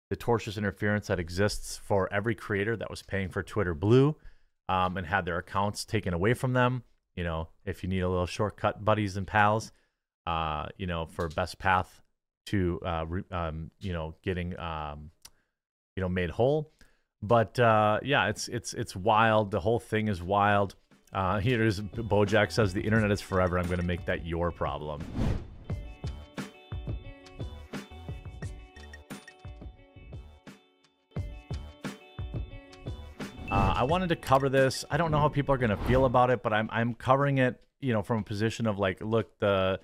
the 0.10 0.18
tortious 0.18 0.58
interference 0.58 1.08
that 1.08 1.22
exists 1.22 1.80
for 1.82 2.12
every 2.12 2.36
creator 2.36 2.76
that 2.76 2.90
was 2.90 3.02
paying 3.02 3.30
for 3.30 3.42
Twitter 3.42 3.74
Blue 3.74 4.14
um, 4.68 4.98
and 4.98 5.08
had 5.08 5.24
their 5.24 5.38
accounts 5.38 5.86
taken 5.86 6.14
away 6.14 6.34
from 6.34 6.52
them. 6.52 6.84
You 7.16 7.24
know, 7.24 7.48
if 7.64 7.82
you 7.82 7.88
need 7.88 8.02
a 8.02 8.10
little 8.10 8.26
shortcut, 8.26 8.84
buddies 8.84 9.16
and 9.16 9.26
pals, 9.26 9.72
uh, 10.26 10.66
you 10.76 10.86
know, 10.86 11.06
for 11.06 11.30
best 11.30 11.60
path 11.60 12.02
to, 12.48 12.82
uh, 12.86 13.06
um, 13.32 13.72
you 13.80 13.94
know, 13.94 14.14
getting, 14.22 14.60
um, 14.60 15.12
you 15.96 16.02
know, 16.02 16.10
made 16.10 16.32
whole. 16.32 16.74
But 17.22 17.58
uh, 17.58 18.02
yeah, 18.04 18.28
it's 18.28 18.50
it's 18.50 18.74
it's 18.74 18.98
wild. 18.98 19.50
The 19.52 19.62
whole 19.62 19.80
thing 19.80 20.10
is 20.10 20.22
wild. 20.22 20.76
Uh, 21.14 21.40
here's 21.40 21.80
Bojack 21.80 22.52
says 22.52 22.74
the 22.74 22.82
internet 22.82 23.12
is 23.12 23.22
forever. 23.22 23.58
I'm 23.58 23.68
going 23.68 23.80
to 23.80 23.86
make 23.86 24.06
that 24.08 24.26
your 24.26 24.52
problem. 24.52 25.02
Uh, 33.50 33.76
I 33.78 33.84
wanted 33.84 34.10
to 34.10 34.18
cover 34.18 34.50
this. 34.50 34.84
I 34.92 34.98
don't 34.98 35.10
know 35.10 35.20
how 35.20 35.30
people 35.30 35.56
are 35.56 35.58
going 35.58 35.70
to 35.70 35.78
feel 35.78 36.04
about 36.04 36.30
it, 36.30 36.44
but 36.44 36.52
I'm 36.52 36.68
I'm 36.70 36.94
covering 36.94 37.38
it, 37.38 37.62
you 37.80 37.94
know, 37.94 38.02
from 38.02 38.20
a 38.20 38.24
position 38.24 38.68
of 38.68 38.78
like, 38.78 39.02
look, 39.02 39.40
the 39.40 39.80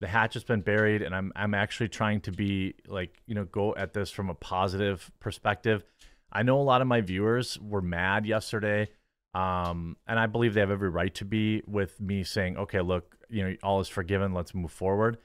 the 0.00 0.08
hatch 0.08 0.34
has 0.34 0.42
been 0.42 0.62
buried, 0.62 1.00
and 1.00 1.14
I'm 1.14 1.32
I'm 1.36 1.54
actually 1.54 1.88
trying 1.90 2.22
to 2.22 2.32
be 2.32 2.74
like, 2.88 3.22
you 3.26 3.36
know, 3.36 3.44
go 3.44 3.72
at 3.76 3.92
this 3.92 4.10
from 4.10 4.30
a 4.30 4.34
positive 4.34 5.12
perspective. 5.20 5.84
I 6.32 6.42
know 6.42 6.60
a 6.60 6.62
lot 6.62 6.80
of 6.80 6.88
my 6.88 7.02
viewers 7.02 7.56
were 7.60 7.80
mad 7.80 8.26
yesterday, 8.26 8.88
um, 9.32 9.96
and 10.08 10.18
I 10.18 10.26
believe 10.26 10.54
they 10.54 10.60
have 10.60 10.72
every 10.72 10.88
right 10.90 11.14
to 11.14 11.24
be 11.24 11.62
with 11.68 12.00
me 12.00 12.24
saying, 12.24 12.56
okay, 12.56 12.80
look, 12.80 13.16
you 13.30 13.44
know, 13.44 13.56
all 13.62 13.78
is 13.78 13.88
forgiven. 13.88 14.34
Let's 14.34 14.56
move 14.56 14.72
forward. 14.72 15.18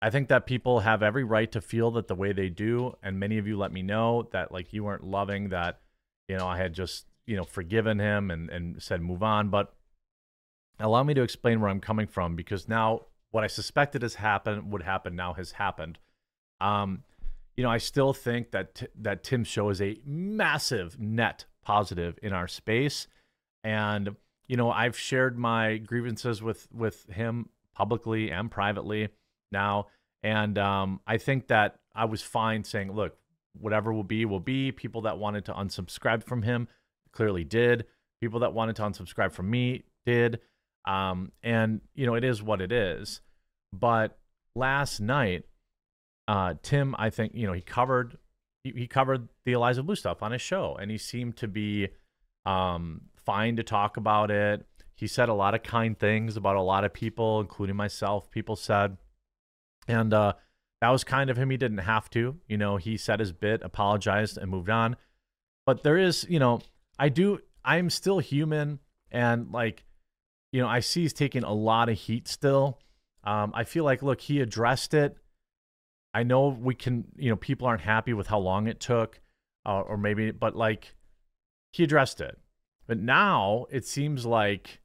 I 0.00 0.08
think 0.08 0.28
that 0.28 0.46
people 0.46 0.80
have 0.80 1.02
every 1.02 1.24
right 1.24 1.52
to 1.52 1.60
feel 1.60 1.90
that 1.92 2.08
the 2.08 2.14
way 2.14 2.32
they 2.32 2.48
do, 2.48 2.96
and 3.02 3.20
many 3.20 3.36
of 3.36 3.46
you 3.46 3.58
let 3.58 3.70
me 3.70 3.82
know 3.82 4.30
that 4.32 4.50
like 4.50 4.72
you 4.72 4.84
weren't 4.84 5.04
loving 5.04 5.50
that 5.50 5.81
you 6.32 6.38
know, 6.38 6.48
I 6.48 6.56
had 6.56 6.72
just, 6.72 7.04
you 7.26 7.36
know, 7.36 7.44
forgiven 7.44 7.98
him 7.98 8.30
and, 8.30 8.48
and 8.48 8.82
said 8.82 9.02
move 9.02 9.22
on. 9.22 9.50
But 9.50 9.74
allow 10.80 11.02
me 11.02 11.12
to 11.12 11.20
explain 11.20 11.60
where 11.60 11.68
I'm 11.68 11.78
coming 11.78 12.06
from 12.06 12.36
because 12.36 12.70
now 12.70 13.02
what 13.32 13.44
I 13.44 13.48
suspected 13.48 14.00
has 14.00 14.14
happened 14.14 14.72
would 14.72 14.82
happen 14.82 15.14
now 15.14 15.34
has 15.34 15.52
happened. 15.52 15.98
Um, 16.58 17.04
you 17.54 17.62
know, 17.62 17.70
I 17.70 17.76
still 17.76 18.14
think 18.14 18.50
that 18.52 18.76
t- 18.76 18.86
that 18.98 19.22
Tim's 19.22 19.48
show 19.48 19.68
is 19.68 19.82
a 19.82 19.98
massive 20.06 20.98
net 20.98 21.44
positive 21.62 22.18
in 22.22 22.32
our 22.32 22.48
space, 22.48 23.08
and 23.62 24.16
you 24.48 24.56
know, 24.56 24.70
I've 24.70 24.96
shared 24.96 25.38
my 25.38 25.76
grievances 25.76 26.42
with 26.42 26.66
with 26.72 27.04
him 27.10 27.50
publicly 27.74 28.30
and 28.30 28.50
privately 28.50 29.10
now, 29.50 29.88
and 30.22 30.56
um, 30.56 31.00
I 31.06 31.18
think 31.18 31.48
that 31.48 31.78
I 31.94 32.06
was 32.06 32.22
fine 32.22 32.64
saying, 32.64 32.92
look, 32.92 33.18
whatever 33.58 33.92
will 33.92 34.04
be 34.04 34.24
will 34.24 34.40
be. 34.40 34.72
People 34.72 35.02
that 35.02 35.18
wanted 35.18 35.44
to 35.46 35.52
unsubscribe 35.52 36.24
from 36.24 36.42
him 36.42 36.68
clearly 37.12 37.44
did. 37.44 37.86
People 38.20 38.40
that 38.40 38.52
wanted 38.52 38.76
to 38.76 38.82
unsubscribe 38.82 39.32
from 39.32 39.50
me 39.50 39.84
did. 40.06 40.40
Um, 40.86 41.32
and 41.42 41.80
you 41.94 42.06
know, 42.06 42.14
it 42.14 42.24
is 42.24 42.42
what 42.42 42.60
it 42.60 42.72
is. 42.72 43.20
But 43.72 44.18
last 44.54 45.00
night, 45.00 45.44
uh, 46.28 46.54
Tim, 46.62 46.94
I 46.98 47.10
think 47.10 47.32
you 47.34 47.46
know 47.46 47.52
he 47.52 47.62
covered 47.62 48.18
he, 48.64 48.72
he 48.76 48.86
covered 48.86 49.28
the 49.44 49.52
Eliza 49.52 49.82
Bleu 49.82 49.94
stuff 49.94 50.22
on 50.22 50.32
his 50.32 50.42
show, 50.42 50.76
and 50.80 50.90
he 50.90 50.98
seemed 50.98 51.36
to 51.38 51.48
be 51.48 51.88
um, 52.46 53.02
fine 53.16 53.56
to 53.56 53.62
talk 53.62 53.96
about 53.96 54.30
it. 54.30 54.66
He 54.94 55.06
said 55.06 55.28
a 55.28 55.34
lot 55.34 55.54
of 55.54 55.62
kind 55.62 55.98
things 55.98 56.36
about 56.36 56.56
a 56.56 56.62
lot 56.62 56.84
of 56.84 56.92
people, 56.92 57.40
including 57.40 57.76
myself. 57.76 58.30
People 58.30 58.54
said, 58.54 58.98
and 59.88 60.14
uh, 60.14 60.34
that 60.82 60.90
was 60.90 61.04
kind 61.04 61.30
of 61.30 61.36
him. 61.36 61.48
He 61.48 61.56
didn't 61.56 61.78
have 61.78 62.10
to. 62.10 62.38
You 62.48 62.58
know, 62.58 62.76
he 62.76 62.96
said 62.96 63.20
his 63.20 63.30
bit, 63.30 63.62
apologized, 63.62 64.36
and 64.36 64.50
moved 64.50 64.68
on. 64.68 64.96
But 65.64 65.84
there 65.84 65.96
is, 65.96 66.26
you 66.28 66.40
know, 66.40 66.60
I 66.98 67.08
do, 67.08 67.38
I'm 67.64 67.88
still 67.88 68.18
human. 68.18 68.80
And 69.12 69.52
like, 69.52 69.84
you 70.50 70.60
know, 70.60 70.66
I 70.66 70.80
see 70.80 71.02
he's 71.02 71.12
taking 71.12 71.44
a 71.44 71.52
lot 71.52 71.88
of 71.88 71.96
heat 71.96 72.26
still. 72.26 72.80
Um, 73.22 73.52
I 73.54 73.62
feel 73.62 73.84
like, 73.84 74.02
look, 74.02 74.20
he 74.22 74.40
addressed 74.40 74.92
it. 74.92 75.16
I 76.14 76.24
know 76.24 76.48
we 76.48 76.74
can, 76.74 77.04
you 77.16 77.30
know, 77.30 77.36
people 77.36 77.68
aren't 77.68 77.82
happy 77.82 78.12
with 78.12 78.26
how 78.26 78.40
long 78.40 78.66
it 78.66 78.80
took, 78.80 79.20
uh, 79.64 79.82
or 79.82 79.96
maybe, 79.96 80.32
but 80.32 80.56
like, 80.56 80.96
he 81.72 81.84
addressed 81.84 82.20
it. 82.20 82.40
But 82.88 82.98
now 82.98 83.66
it 83.70 83.86
seems 83.86 84.26
like, 84.26 84.80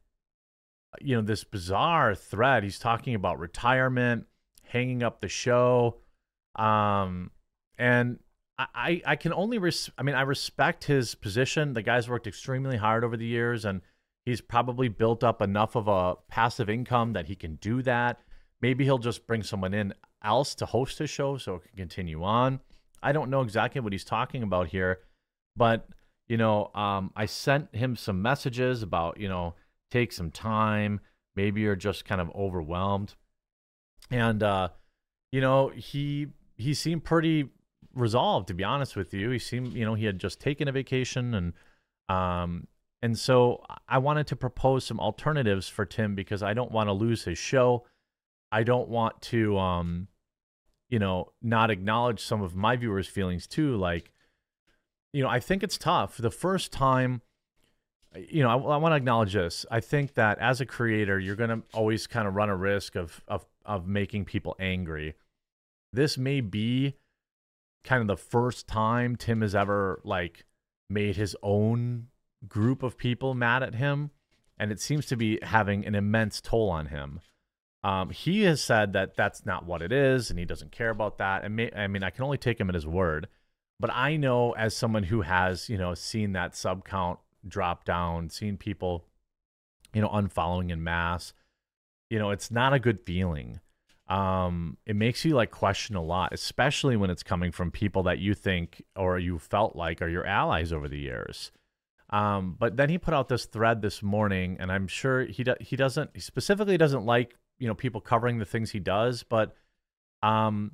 you 1.01 1.15
know, 1.15 1.23
this 1.23 1.43
bizarre 1.43 2.13
thread. 2.13 2.63
He's 2.63 2.77
talking 2.77 3.15
about 3.15 3.39
retirement 3.39 4.27
hanging 4.67 5.03
up 5.03 5.21
the 5.21 5.27
show. 5.27 5.97
Um, 6.55 7.31
and 7.77 8.19
I, 8.57 9.01
I 9.05 9.15
can 9.15 9.33
only, 9.33 9.59
res- 9.59 9.91
I 9.97 10.03
mean, 10.03 10.15
I 10.15 10.21
respect 10.21 10.85
his 10.85 11.15
position. 11.15 11.73
The 11.73 11.83
guy's 11.83 12.09
worked 12.09 12.27
extremely 12.27 12.77
hard 12.77 13.03
over 13.03 13.15
the 13.15 13.25
years 13.25 13.65
and 13.65 13.81
he's 14.25 14.41
probably 14.41 14.87
built 14.87 15.23
up 15.23 15.41
enough 15.41 15.75
of 15.75 15.87
a 15.87 16.15
passive 16.27 16.69
income 16.69 17.13
that 17.13 17.27
he 17.27 17.35
can 17.35 17.55
do 17.55 17.81
that. 17.83 18.19
Maybe 18.61 18.83
he'll 18.83 18.97
just 18.97 19.27
bring 19.27 19.43
someone 19.43 19.73
in 19.73 19.93
else 20.23 20.55
to 20.55 20.65
host 20.65 20.97
his 20.97 21.09
show 21.09 21.37
so 21.37 21.55
it 21.55 21.63
can 21.67 21.77
continue 21.77 22.23
on. 22.23 22.59
I 23.03 23.11
don't 23.11 23.29
know 23.29 23.41
exactly 23.41 23.79
what 23.79 23.93
he's 23.93 24.03
talking 24.03 24.41
about 24.41 24.67
here, 24.67 24.99
but 25.55 25.87
you 26.27 26.37
know, 26.37 26.71
um, 26.75 27.11
I 27.15 27.25
sent 27.25 27.73
him 27.73 27.95
some 27.95 28.21
messages 28.21 28.83
about, 28.83 29.19
you 29.19 29.29
know, 29.29 29.55
take 29.91 30.11
some 30.11 30.31
time. 30.31 30.99
Maybe 31.35 31.61
you're 31.61 31.75
just 31.75 32.05
kind 32.05 32.19
of 32.19 32.29
overwhelmed 32.35 33.15
and 34.11 34.43
uh, 34.43 34.69
you 35.31 35.41
know 35.41 35.69
he 35.69 36.27
he 36.55 36.73
seemed 36.73 37.03
pretty 37.03 37.49
resolved 37.93 38.47
to 38.47 38.53
be 38.53 38.63
honest 38.63 38.95
with 38.95 39.13
you. 39.13 39.29
He 39.29 39.39
seemed 39.39 39.73
you 39.73 39.85
know 39.85 39.95
he 39.95 40.05
had 40.05 40.19
just 40.19 40.39
taken 40.39 40.67
a 40.67 40.71
vacation 40.71 41.33
and 41.33 41.53
um 42.09 42.67
and 43.01 43.17
so 43.17 43.63
I 43.87 43.99
wanted 43.99 44.27
to 44.27 44.35
propose 44.35 44.85
some 44.85 44.99
alternatives 44.99 45.67
for 45.67 45.85
Tim 45.85 46.15
because 46.15 46.41
I 46.41 46.53
don't 46.53 46.71
want 46.71 46.87
to 46.87 46.93
lose 46.93 47.23
his 47.23 47.37
show. 47.37 47.85
I 48.51 48.63
don't 48.63 48.89
want 48.89 49.21
to 49.23 49.57
um 49.57 50.07
you 50.89 50.99
know 50.99 51.33
not 51.41 51.69
acknowledge 51.69 52.21
some 52.21 52.41
of 52.41 52.55
my 52.55 52.75
viewers' 52.75 53.07
feelings 53.07 53.47
too 53.47 53.75
like 53.75 54.11
you 55.13 55.23
know 55.23 55.29
I 55.29 55.39
think 55.39 55.63
it's 55.63 55.77
tough. 55.77 56.17
The 56.17 56.31
first 56.31 56.71
time 56.71 57.21
you 58.29 58.41
know, 58.41 58.49
I, 58.49 58.75
I 58.75 58.77
want 58.77 58.93
to 58.93 58.95
acknowledge 58.95 59.33
this. 59.33 59.65
I 59.69 59.79
think 59.79 60.15
that 60.15 60.39
as 60.39 60.61
a 60.61 60.65
creator, 60.65 61.19
you're 61.19 61.35
going 61.35 61.49
to 61.49 61.61
always 61.73 62.07
kind 62.07 62.27
of 62.27 62.35
run 62.35 62.49
a 62.49 62.55
risk 62.55 62.95
of 62.95 63.21
of 63.27 63.45
of 63.67 63.87
making 63.87 64.25
people 64.25 64.55
angry. 64.59 65.13
This 65.93 66.17
may 66.17 66.41
be 66.41 66.95
kind 67.83 68.01
of 68.01 68.07
the 68.07 68.17
first 68.21 68.67
time 68.67 69.15
Tim 69.15 69.41
has 69.41 69.53
ever 69.53 70.01
like 70.03 70.45
made 70.89 71.15
his 71.15 71.35
own 71.43 72.07
group 72.47 72.83
of 72.83 72.97
people 72.97 73.33
mad 73.33 73.63
at 73.63 73.75
him, 73.75 74.11
and 74.57 74.71
it 74.71 74.79
seems 74.79 75.05
to 75.07 75.15
be 75.15 75.39
having 75.43 75.85
an 75.85 75.95
immense 75.95 76.41
toll 76.41 76.69
on 76.69 76.87
him. 76.87 77.19
Um, 77.83 78.09
he 78.09 78.43
has 78.43 78.61
said 78.61 78.93
that 78.93 79.15
that's 79.15 79.45
not 79.45 79.65
what 79.65 79.81
it 79.81 79.91
is, 79.91 80.29
and 80.29 80.39
he 80.39 80.45
doesn't 80.45 80.71
care 80.71 80.89
about 80.89 81.19
that. 81.19 81.43
And 81.43 81.55
may, 81.55 81.71
I 81.71 81.87
mean, 81.87 82.03
I 82.03 82.09
can 82.09 82.23
only 82.23 82.37
take 82.37 82.59
him 82.59 82.69
at 82.69 82.75
his 82.75 82.87
word. 82.87 83.27
But 83.79 83.91
I 83.93 84.17
know, 84.17 84.53
as 84.53 84.75
someone 84.75 85.03
who 85.03 85.21
has, 85.21 85.69
you 85.69 85.77
know, 85.77 85.93
seen 85.93 86.33
that 86.33 86.55
sub 86.55 86.83
count 86.83 87.19
drop 87.47 87.85
down, 87.85 88.29
seen 88.29 88.57
people, 88.57 89.05
you 89.93 90.01
know, 90.01 90.09
unfollowing 90.09 90.71
in 90.71 90.83
mass, 90.83 91.33
you 92.09 92.19
know, 92.19 92.31
it's 92.31 92.51
not 92.51 92.73
a 92.73 92.79
good 92.79 92.99
feeling. 92.99 93.59
Um, 94.07 94.77
it 94.85 94.95
makes 94.95 95.25
you 95.25 95.35
like 95.35 95.51
question 95.51 95.95
a 95.95 96.01
lot, 96.01 96.33
especially 96.33 96.95
when 96.95 97.09
it's 97.09 97.23
coming 97.23 97.51
from 97.51 97.71
people 97.71 98.03
that 98.03 98.19
you 98.19 98.33
think 98.33 98.81
or 98.95 99.19
you 99.19 99.37
felt 99.37 99.75
like 99.75 100.01
are 100.01 100.07
your 100.07 100.25
allies 100.25 100.71
over 100.71 100.87
the 100.87 100.99
years. 100.99 101.51
Um, 102.09 102.55
but 102.57 102.77
then 102.77 102.89
he 102.89 102.97
put 102.97 103.13
out 103.13 103.27
this 103.27 103.45
thread 103.45 103.81
this 103.81 104.01
morning, 104.01 104.57
and 104.59 104.71
I'm 104.71 104.87
sure 104.87 105.25
he 105.25 105.43
do- 105.43 105.55
he 105.59 105.75
doesn't 105.75 106.11
he 106.13 106.21
specifically 106.21 106.77
doesn't 106.77 107.05
like 107.05 107.35
you 107.59 107.67
know 107.67 107.75
people 107.75 107.99
covering 107.99 108.39
the 108.39 108.45
things 108.45 108.71
he 108.71 108.79
does, 108.79 109.23
but 109.23 109.55
um, 110.23 110.71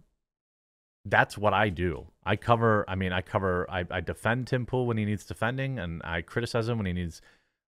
that's 1.06 1.38
what 1.38 1.54
I 1.54 1.70
do. 1.70 2.08
I 2.24 2.36
cover. 2.36 2.86
I 2.88 2.96
mean, 2.96 3.12
I 3.12 3.22
cover. 3.22 3.68
I, 3.70 3.86
I 3.90 4.02
defend 4.02 4.48
Tim 4.48 4.66
Pool 4.66 4.86
when 4.86 4.98
he 4.98 5.06
needs 5.06 5.26
defending, 5.26 5.80
and 5.80 6.02
I 6.04 6.22
criticize 6.22 6.70
him 6.70 6.78
when 6.78 6.86
he 6.86 6.94
needs 6.94 7.22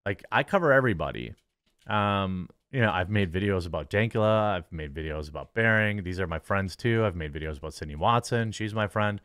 Like 0.05 0.23
I 0.31 0.43
cover 0.43 0.71
everybody. 0.71 1.33
Um, 1.87 2.49
you 2.75 2.81
know, 2.81 2.91
I've 2.91 3.09
made 3.09 3.31
videos 3.31 3.65
about 3.65 3.89
Dankula. 3.89 4.57
I've 4.57 4.69
made 4.69 4.93
videos 4.93 5.29
about 5.29 5.53
Bearing. 5.53 6.03
These 6.03 6.19
are 6.19 6.27
my 6.27 6.39
friends 6.39 6.75
too. 6.75 7.05
I've 7.05 7.15
made 7.15 7.31
videos 7.31 7.57
about 7.57 7.73
Sydney 7.73 7.95
Watson. 7.95 8.51
She's 8.51 8.73
my 8.73 8.85
friend. 8.85 9.21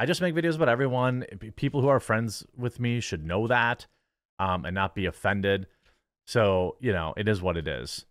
I 0.00 0.04
just 0.04 0.20
make 0.20 0.34
videos 0.34 0.56
about 0.56 0.68
everyone. 0.68 1.24
People 1.54 1.80
who 1.80 1.86
are 1.86 2.00
friends 2.00 2.44
with 2.56 2.80
me 2.80 2.98
should 2.98 3.24
know 3.24 3.46
that 3.46 3.86
um, 4.40 4.64
and 4.64 4.74
not 4.74 4.96
be 4.96 5.06
offended. 5.06 5.68
So, 6.26 6.74
you 6.80 6.92
know, 6.92 7.14
it 7.16 7.28
is 7.28 7.40
what 7.40 7.56
it 7.56 7.68
is. 7.68 8.04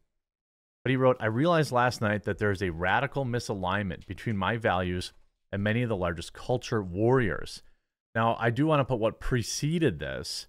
But 0.85 0.91
he 0.91 0.95
wrote, 0.95 1.17
I 1.19 1.25
realized 1.25 1.73
last 1.73 2.01
night 2.01 2.23
that 2.23 2.37
there 2.37 2.51
is 2.51 2.63
a 2.63 2.69
radical 2.69 3.25
misalignment 3.25 4.07
between 4.07 4.37
my 4.37 4.55
values 4.55 5.11
and 5.51 5.61
many 5.61 5.83
of 5.83 5.89
the 5.89 5.97
largest 5.97 6.31
culture 6.31 6.81
warriors. 6.81 7.61
Now, 8.15 8.37
I 8.39 8.51
do 8.51 8.65
want 8.65 8.79
to 8.79 8.85
put 8.85 8.99
what 8.99 9.19
preceded 9.19 9.99
this 9.99 10.47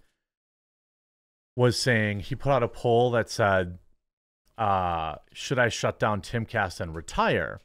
was 1.56 1.76
saying 1.76 2.20
he 2.20 2.36
put 2.36 2.52
out 2.52 2.62
a 2.62 2.68
poll 2.68 3.10
that 3.10 3.28
said, 3.28 3.78
uh, 4.58 5.14
should 5.32 5.58
I 5.58 5.68
shut 5.68 5.98
down 6.00 6.20
Timcast 6.20 6.80
and 6.80 6.94
retire? 6.94 7.60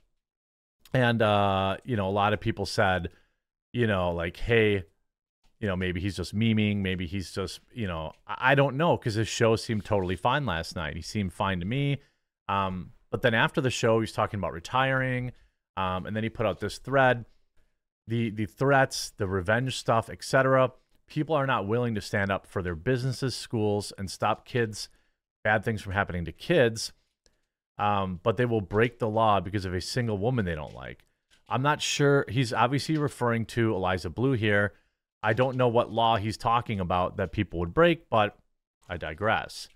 And, 0.94 1.24
uh, 1.24 1.78
you 1.84 1.96
know, 1.98 2.08
a 2.08 2.12
lot 2.12 2.34
of 2.34 2.40
people 2.40 2.68
said, 2.68 3.10
you 3.74 3.88
know, 3.88 4.12
like, 4.12 4.38
hey, 4.38 4.84
you 5.60 5.68
know, 5.68 5.76
maybe 5.76 6.00
he's 6.00 6.16
just 6.16 6.36
memeing. 6.36 6.78
Maybe 6.78 7.08
he's 7.08 7.32
just, 7.32 7.62
you 7.74 7.88
know, 7.88 8.14
I 8.28 8.54
don't 8.54 8.78
know 8.78 8.96
because 8.96 9.16
his 9.16 9.28
show 9.28 9.56
seemed 9.56 9.86
totally 9.86 10.16
fine 10.16 10.46
last 10.46 10.76
night. 10.76 10.96
He 10.96 11.02
seemed 11.02 11.34
fine 11.34 11.60
to 11.62 11.66
me. 11.66 11.98
Um, 12.48 12.92
but 13.10 13.24
then 13.24 13.34
after 13.34 13.60
the 13.60 13.72
show, 13.72 14.00
he's 14.00 14.12
talking 14.12 14.40
about 14.40 14.54
retiring. 14.54 15.32
Um, 15.76 16.06
and 16.06 16.16
then 16.16 16.24
he 16.24 16.30
put 16.30 16.46
out 16.46 16.60
this 16.60 16.78
thread, 16.78 17.26
the 18.08 18.30
the 18.30 18.46
threats, 18.46 19.14
the 19.18 19.28
revenge 19.28 19.78
stuff, 19.78 20.10
etc. 20.10 20.72
People 21.08 21.36
are 21.36 21.48
not 21.48 21.68
willing 21.68 21.96
to 21.96 22.02
stand 22.02 22.30
up 22.32 22.46
for 22.46 22.62
their 22.62 22.76
businesses, 22.76 23.36
schools, 23.36 23.92
and 23.98 24.12
stop 24.12 24.46
kids 24.46 24.90
bad 25.44 25.64
things 25.64 25.82
from 25.82 25.94
happening 25.94 26.26
to 26.26 26.32
kids. 26.32 26.94
Um, 27.78 28.20
but 28.22 28.38
they 28.38 28.46
will 28.46 28.62
break 28.62 29.00
the 29.00 29.10
law 29.10 29.40
because 29.40 29.66
of 29.66 29.74
a 29.74 29.82
single 29.82 30.18
woman 30.18 30.46
they 30.46 30.56
don't 30.56 30.76
like. 30.76 31.06
I'm 31.50 31.62
not 31.62 31.82
sure. 31.82 32.26
He's 32.30 32.54
obviously 32.54 32.98
referring 32.98 33.46
to 33.48 33.76
Eliza 33.76 34.10
Bleu 34.10 34.34
here. 34.34 34.74
I 35.22 35.34
don't 35.34 35.58
know 35.58 35.68
what 35.68 35.92
law 35.92 36.18
he's 36.18 36.38
talking 36.38 36.80
about 36.80 37.18
that 37.18 37.32
people 37.32 37.60
would 37.60 37.74
break, 37.74 38.10
but 38.10 38.38
I 38.88 38.98
digress. 38.98 39.70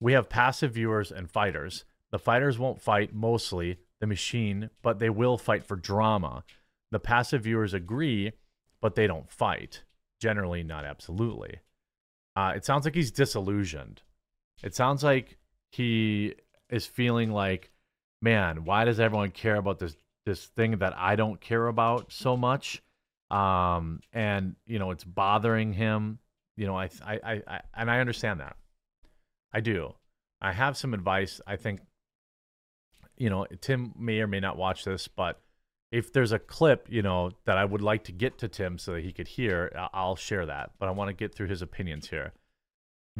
We 0.00 0.12
have 0.12 0.28
passive 0.28 0.74
viewers 0.74 1.10
and 1.10 1.30
fighters. 1.30 1.84
The 2.10 2.18
fighters 2.18 2.58
won't 2.58 2.80
fight 2.80 3.14
mostly 3.14 3.78
the 4.00 4.06
machine, 4.06 4.70
but 4.82 4.98
they 4.98 5.10
will 5.10 5.38
fight 5.38 5.64
for 5.64 5.76
drama. 5.76 6.44
The 6.90 6.98
passive 6.98 7.44
viewers 7.44 7.74
agree, 7.74 8.32
but 8.80 8.94
they 8.94 9.06
don't 9.06 9.30
fight. 9.30 9.82
Generally, 10.20 10.64
not 10.64 10.84
absolutely. 10.84 11.60
Uh, 12.36 12.52
it 12.56 12.64
sounds 12.64 12.84
like 12.84 12.94
he's 12.94 13.10
disillusioned. 13.10 14.02
It 14.62 14.74
sounds 14.74 15.02
like 15.02 15.38
he 15.70 16.34
is 16.68 16.86
feeling 16.86 17.30
like, 17.32 17.70
man, 18.22 18.64
why 18.64 18.84
does 18.84 19.00
everyone 19.00 19.30
care 19.30 19.56
about 19.56 19.78
this 19.78 19.96
this 20.26 20.46
thing 20.46 20.78
that 20.78 20.96
I 20.96 21.16
don't 21.16 21.40
care 21.40 21.66
about 21.66 22.12
so 22.12 22.36
much? 22.36 22.82
um, 23.30 24.00
and 24.12 24.56
you 24.66 24.78
know 24.78 24.90
it's 24.90 25.04
bothering 25.04 25.72
him. 25.72 26.18
You 26.56 26.66
know, 26.66 26.76
I, 26.76 26.90
I, 27.04 27.20
I, 27.24 27.42
I, 27.46 27.60
and 27.74 27.90
I 27.90 28.00
understand 28.00 28.40
that. 28.40 28.56
I 29.52 29.60
do. 29.60 29.94
I 30.42 30.52
have 30.52 30.76
some 30.76 30.92
advice. 30.92 31.40
I 31.46 31.56
think, 31.56 31.80
you 33.16 33.30
know, 33.30 33.46
Tim 33.62 33.94
may 33.98 34.20
or 34.20 34.26
may 34.26 34.40
not 34.40 34.58
watch 34.58 34.84
this, 34.84 35.08
but 35.08 35.40
if 35.90 36.12
there's 36.12 36.32
a 36.32 36.38
clip, 36.38 36.86
you 36.90 37.00
know, 37.00 37.30
that 37.46 37.56
I 37.56 37.64
would 37.64 37.80
like 37.80 38.04
to 38.04 38.12
get 38.12 38.36
to 38.38 38.48
Tim 38.48 38.76
so 38.76 38.92
that 38.92 39.04
he 39.04 39.12
could 39.12 39.28
hear, 39.28 39.72
I'll 39.94 40.16
share 40.16 40.44
that. 40.46 40.72
But 40.78 40.88
I 40.88 40.92
want 40.92 41.08
to 41.08 41.14
get 41.14 41.34
through 41.34 41.48
his 41.48 41.62
opinions 41.62 42.10
here. 42.10 42.32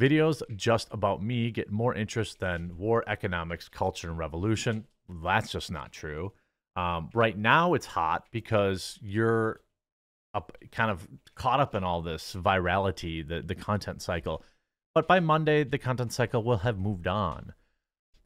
Videos 0.01 0.43
just 0.57 0.89
about 0.93 1.23
me 1.23 1.51
get 1.51 1.71
more 1.71 1.95
interest 1.95 2.41
than 2.41 2.77
war, 2.79 3.05
economics, 3.07 3.69
culture, 3.69 4.09
and 4.09 4.17
revolution. 4.17 4.87
That's 5.23 5.53
just 5.53 5.71
not 5.71 5.93
true. 5.93 6.33
Um, 6.75 7.11
right 7.13 7.37
now, 7.37 7.75
it's 7.75 7.87
hot 7.87 8.25
because 8.31 8.99
you're 9.03 9.61
up 10.33 10.57
kind 10.71 10.91
of 10.91 11.07
caught 11.35 11.61
up 11.61 11.75
in 11.75 11.85
all 11.85 12.01
this 12.01 12.35
virality, 12.35 13.27
the 13.27 13.43
the 13.43 13.55
content 13.55 14.01
cycle. 14.01 14.43
But 14.95 15.07
by 15.07 15.21
Monday, 15.21 15.65
the 15.65 15.79
content 15.79 16.13
cycle 16.13 16.43
will 16.43 16.59
have 16.59 16.79
moved 16.79 17.07
on. 17.07 17.53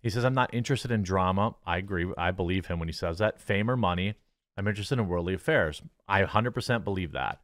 He 0.01 0.11
says, 0.11 0.25
I'm 0.25 0.35
not 0.35 0.53
interested 0.53 0.91
in 0.91 1.03
drama. 1.03 1.57
I 1.67 1.79
agree. 1.79 2.07
I 2.17 2.31
believe 2.31 2.67
him 2.67 2.79
when 2.79 2.89
he 2.89 2.93
says 2.93 3.19
that. 3.19 3.41
Fame 3.41 3.71
or 3.71 3.77
money. 3.77 4.15
I'm 4.57 4.69
interested 4.69 4.99
in 4.99 5.09
worldly 5.09 5.35
affairs. 5.35 5.83
I 6.07 6.23
100% 6.23 6.85
believe 6.85 7.13
that. 7.13 7.41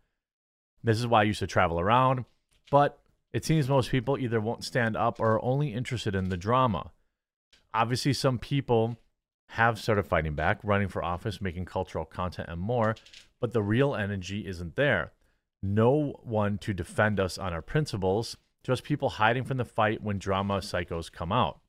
This 0.85 0.99
is 0.99 1.07
why 1.07 1.21
I 1.21 1.25
used 1.25 1.38
to 1.40 1.47
travel 1.47 1.81
around. 1.81 2.27
But 2.71 2.99
it 3.33 3.45
seems 3.45 3.69
most 3.69 3.90
people 3.90 4.19
either 4.19 4.40
won't 4.40 4.64
stand 4.64 4.97
up 4.97 5.21
or 5.21 5.33
are 5.33 5.45
only 5.45 5.73
interested 5.73 6.14
in 6.14 6.29
the 6.29 6.37
drama. 6.37 6.90
Obviously, 7.73 8.12
some 8.12 8.38
people 8.38 8.97
have 9.51 9.79
started 9.79 10.05
fighting 10.05 10.35
back, 10.35 10.61
running 10.62 10.88
for 10.88 11.05
office, 11.05 11.40
making 11.40 11.64
cultural 11.64 12.05
content, 12.05 12.49
and 12.49 12.61
more 12.61 12.95
but 13.40 13.53
the 13.53 13.62
real 13.62 13.95
energy 13.95 14.47
isn't 14.47 14.77
there. 14.77 15.12
No 15.62 16.21
one 16.23 16.59
to 16.59 16.75
defend 16.75 17.19
us 17.19 17.38
on 17.38 17.53
our 17.53 17.62
principles, 17.62 18.37
just 18.62 18.85
people 18.85 19.11
hiding 19.11 19.45
from 19.45 19.57
the 19.57 19.64
fight 19.64 20.03
when 20.03 20.19
drama 20.19 20.59
psychos 20.59 21.11
come 21.11 21.33
out. 21.33 21.61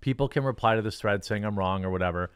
People 0.00 0.28
can 0.28 0.44
reply 0.44 0.76
to 0.76 0.82
this 0.82 1.00
thread 1.00 1.24
saying 1.24 1.44
I'm 1.44 1.58
wrong 1.58 1.84
or 1.84 1.90
whatever, 1.90 2.30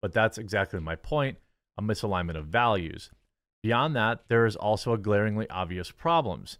but 0.00 0.12
that's 0.12 0.38
exactly 0.38 0.80
my 0.80 0.96
point 0.96 1.38
a 1.76 1.82
misalignment 1.82 2.36
of 2.36 2.46
values. 2.46 3.12
Beyond 3.62 3.94
that, 3.94 4.24
there 4.28 4.46
is 4.46 4.56
also 4.56 4.92
a 4.92 4.98
glaringly 4.98 5.48
obvious 5.48 5.92
problems. 5.92 6.58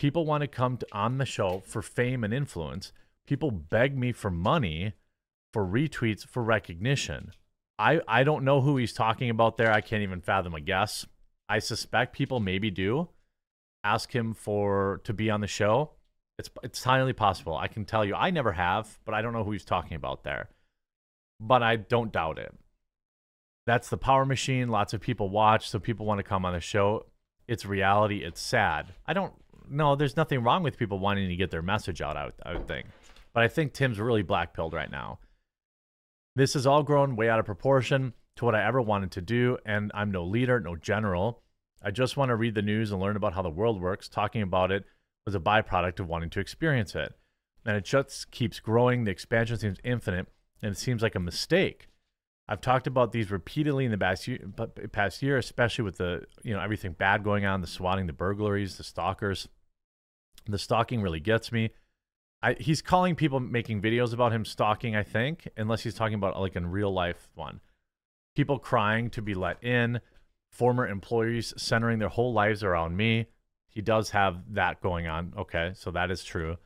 People 0.00 0.24
want 0.24 0.40
to 0.40 0.48
come 0.48 0.78
to, 0.78 0.86
on 0.92 1.18
the 1.18 1.26
show 1.26 1.62
for 1.66 1.82
fame 1.82 2.24
and 2.24 2.32
influence. 2.32 2.90
People 3.26 3.50
beg 3.50 3.98
me 3.98 4.12
for 4.12 4.30
money, 4.30 4.94
for 5.52 5.62
retweets, 5.62 6.26
for 6.26 6.42
recognition. 6.42 7.32
I, 7.78 8.00
I 8.08 8.24
don't 8.24 8.42
know 8.42 8.62
who 8.62 8.78
he's 8.78 8.94
talking 8.94 9.28
about 9.28 9.58
there. 9.58 9.70
I 9.70 9.82
can't 9.82 10.02
even 10.02 10.22
fathom 10.22 10.54
a 10.54 10.60
guess. 10.62 11.04
I 11.50 11.58
suspect 11.58 12.14
people 12.14 12.40
maybe 12.40 12.70
do 12.70 13.10
ask 13.84 14.10
him 14.14 14.32
for 14.32 15.02
to 15.04 15.12
be 15.12 15.28
on 15.28 15.42
the 15.42 15.46
show. 15.46 15.90
It's 16.38 16.48
it's 16.62 16.82
highly 16.82 17.12
possible. 17.12 17.54
I 17.54 17.68
can 17.68 17.84
tell 17.84 18.02
you 18.02 18.14
I 18.14 18.30
never 18.30 18.52
have, 18.52 18.98
but 19.04 19.14
I 19.14 19.20
don't 19.20 19.34
know 19.34 19.44
who 19.44 19.52
he's 19.52 19.66
talking 19.66 19.96
about 19.96 20.24
there. 20.24 20.48
But 21.38 21.62
I 21.62 21.76
don't 21.76 22.10
doubt 22.10 22.38
it. 22.38 22.54
That's 23.66 23.90
the 23.90 23.98
power 23.98 24.24
machine. 24.24 24.68
Lots 24.68 24.94
of 24.94 25.02
people 25.02 25.28
watch, 25.28 25.68
so 25.68 25.78
people 25.78 26.06
want 26.06 26.20
to 26.20 26.24
come 26.24 26.46
on 26.46 26.54
the 26.54 26.60
show. 26.60 27.04
It's 27.46 27.66
reality. 27.66 28.24
It's 28.24 28.40
sad. 28.40 28.94
I 29.06 29.12
don't 29.12 29.34
know. 29.70 29.96
There's 29.96 30.16
nothing 30.16 30.42
wrong 30.42 30.62
with 30.62 30.78
people 30.78 30.98
wanting 30.98 31.28
to 31.28 31.36
get 31.36 31.50
their 31.50 31.62
message 31.62 32.00
out. 32.00 32.16
I 32.16 32.26
would, 32.26 32.34
I 32.44 32.52
would 32.54 32.68
think, 32.68 32.86
but 33.32 33.42
I 33.42 33.48
think 33.48 33.72
Tim's 33.72 33.98
really 33.98 34.22
black 34.22 34.54
pilled 34.54 34.74
right 34.74 34.90
now. 34.90 35.18
This 36.36 36.54
has 36.54 36.66
all 36.66 36.82
grown 36.82 37.16
way 37.16 37.28
out 37.28 37.40
of 37.40 37.46
proportion 37.46 38.14
to 38.36 38.44
what 38.44 38.54
I 38.54 38.64
ever 38.64 38.80
wanted 38.80 39.10
to 39.12 39.20
do, 39.20 39.58
and 39.66 39.90
I'm 39.94 40.10
no 40.10 40.24
leader, 40.24 40.60
no 40.60 40.76
general. 40.76 41.42
I 41.82 41.90
just 41.90 42.16
want 42.16 42.28
to 42.30 42.36
read 42.36 42.54
the 42.54 42.62
news 42.62 42.92
and 42.92 43.00
learn 43.00 43.16
about 43.16 43.34
how 43.34 43.42
the 43.42 43.50
world 43.50 43.80
works. 43.80 44.08
Talking 44.08 44.42
about 44.42 44.70
it 44.70 44.84
was 45.24 45.34
a 45.34 45.40
byproduct 45.40 46.00
of 46.00 46.08
wanting 46.08 46.30
to 46.30 46.40
experience 46.40 46.94
it. 46.94 47.14
And 47.64 47.76
it 47.76 47.84
just 47.84 48.30
keeps 48.30 48.60
growing. 48.60 49.04
The 49.04 49.10
expansion 49.10 49.58
seems 49.58 49.78
infinite, 49.84 50.28
and 50.62 50.72
it 50.72 50.78
seems 50.78 51.02
like 51.02 51.14
a 51.14 51.20
mistake. 51.20 51.88
I've 52.48 52.60
talked 52.60 52.86
about 52.86 53.12
these 53.12 53.30
repeatedly 53.30 53.84
in 53.84 53.92
the 53.92 53.98
past 53.98 54.26
year, 54.26 54.40
past 54.90 55.22
year, 55.22 55.36
especially 55.36 55.84
with 55.84 55.98
the 55.98 56.24
you 56.42 56.52
know 56.52 56.60
everything 56.60 56.92
bad 56.92 57.22
going 57.22 57.44
on, 57.44 57.60
the 57.60 57.66
swatting, 57.66 58.06
the 58.06 58.12
burglaries, 58.12 58.76
the 58.76 58.82
stalkers. 58.82 59.48
The 60.46 60.58
stalking 60.58 61.02
really 61.02 61.20
gets 61.20 61.52
me. 61.52 61.70
I, 62.42 62.54
he's 62.54 62.80
calling 62.80 63.16
people 63.16 63.38
making 63.38 63.82
videos 63.82 64.14
about 64.14 64.32
him 64.32 64.44
stalking, 64.44 64.96
I 64.96 65.02
think, 65.02 65.48
unless 65.56 65.82
he's 65.82 65.94
talking 65.94 66.14
about 66.14 66.40
like 66.40 66.56
a 66.56 66.60
real 66.60 66.92
life 66.92 67.28
one. 67.34 67.60
People 68.34 68.58
crying 68.58 69.10
to 69.10 69.22
be 69.22 69.34
let 69.34 69.62
in, 69.62 70.00
former 70.50 70.86
employees 70.86 71.52
centering 71.56 71.98
their 71.98 72.08
whole 72.08 72.32
lives 72.32 72.64
around 72.64 72.96
me. 72.96 73.26
He 73.68 73.82
does 73.82 74.10
have 74.10 74.54
that 74.54 74.80
going 74.80 75.06
on. 75.06 75.32
Okay, 75.36 75.72
so 75.74 75.90
that 75.90 76.10
is 76.10 76.24
true. 76.24 76.56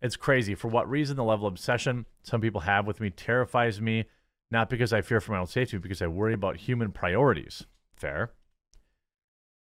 It's 0.00 0.16
crazy. 0.16 0.54
For 0.54 0.68
what 0.68 0.88
reason 0.88 1.16
the 1.16 1.24
level 1.24 1.46
of 1.46 1.52
obsession 1.52 2.06
some 2.22 2.40
people 2.40 2.62
have 2.62 2.86
with 2.86 3.00
me 3.00 3.10
terrifies 3.10 3.80
me, 3.80 4.04
not 4.50 4.70
because 4.70 4.92
I 4.92 5.02
fear 5.02 5.20
for 5.20 5.32
my 5.32 5.38
own 5.38 5.46
safety, 5.46 5.76
because 5.78 6.00
I 6.00 6.06
worry 6.06 6.34
about 6.34 6.56
human 6.56 6.92
priorities. 6.92 7.66
Fair. 7.94 8.32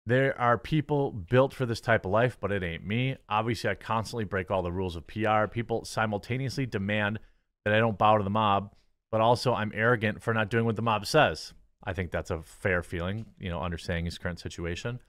There 0.09 0.41
are 0.41 0.57
people 0.57 1.11
built 1.11 1.53
for 1.53 1.67
this 1.67 1.81
type 1.81 2.05
of 2.05 2.13
life, 2.13 2.39
but 2.41 2.53
it 2.53 2.63
ain't 2.63 2.87
me. 2.87 3.17
Obviously, 3.29 3.69
I 3.69 3.75
constantly 3.75 4.25
break 4.25 4.53
all 4.53 4.63
the 4.63 4.71
rules 4.71 4.95
of 4.95 5.07
PR. 5.09 5.47
People 5.51 5.85
simultaneously 5.85 6.65
demand 6.65 7.19
that 7.65 7.75
I 7.75 7.79
don't 7.79 7.99
bow 7.99 8.17
to 8.17 8.23
the 8.23 8.31
mob, 8.31 8.73
but 9.11 9.21
also 9.21 9.53
I'm 9.53 9.73
arrogant 9.75 10.23
for 10.23 10.33
not 10.33 10.49
doing 10.49 10.65
what 10.65 10.77
the 10.77 10.83
mob 10.83 11.07
says. 11.07 11.55
I 11.83 11.93
think 11.93 12.13
that's 12.13 12.31
a 12.31 12.43
fair 12.43 12.85
feeling, 12.85 13.27
you 13.41 13.49
know, 13.49 13.61
understanding 13.61 14.05
his 14.05 14.19
current 14.19 14.39
situation. 14.39 15.01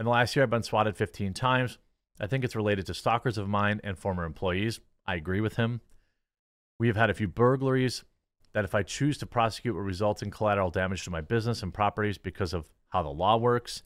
In 0.00 0.04
the 0.04 0.10
last 0.10 0.34
year, 0.34 0.42
I've 0.42 0.50
been 0.50 0.64
swatted 0.64 0.96
15 0.96 1.32
times. 1.32 1.78
I 2.20 2.26
think 2.26 2.42
it's 2.42 2.56
related 2.56 2.86
to 2.86 2.94
stalkers 2.94 3.38
of 3.38 3.48
mine 3.48 3.80
and 3.84 3.96
former 3.96 4.24
employees. 4.24 4.80
I 5.06 5.14
agree 5.14 5.40
with 5.40 5.56
him. 5.56 5.80
We 6.80 6.88
have 6.88 6.96
had 6.96 7.10
a 7.10 7.14
few 7.14 7.28
burglaries 7.28 8.02
that, 8.52 8.64
if 8.64 8.74
I 8.74 8.82
choose 8.82 9.16
to 9.18 9.26
prosecute, 9.26 9.74
will 9.74 9.82
result 9.82 10.22
in 10.22 10.32
collateral 10.32 10.70
damage 10.70 11.04
to 11.04 11.10
my 11.10 11.20
business 11.20 11.62
and 11.62 11.72
properties 11.72 12.18
because 12.18 12.52
of 12.52 12.68
how 12.88 13.04
the 13.04 13.10
law 13.10 13.36
works. 13.36 13.84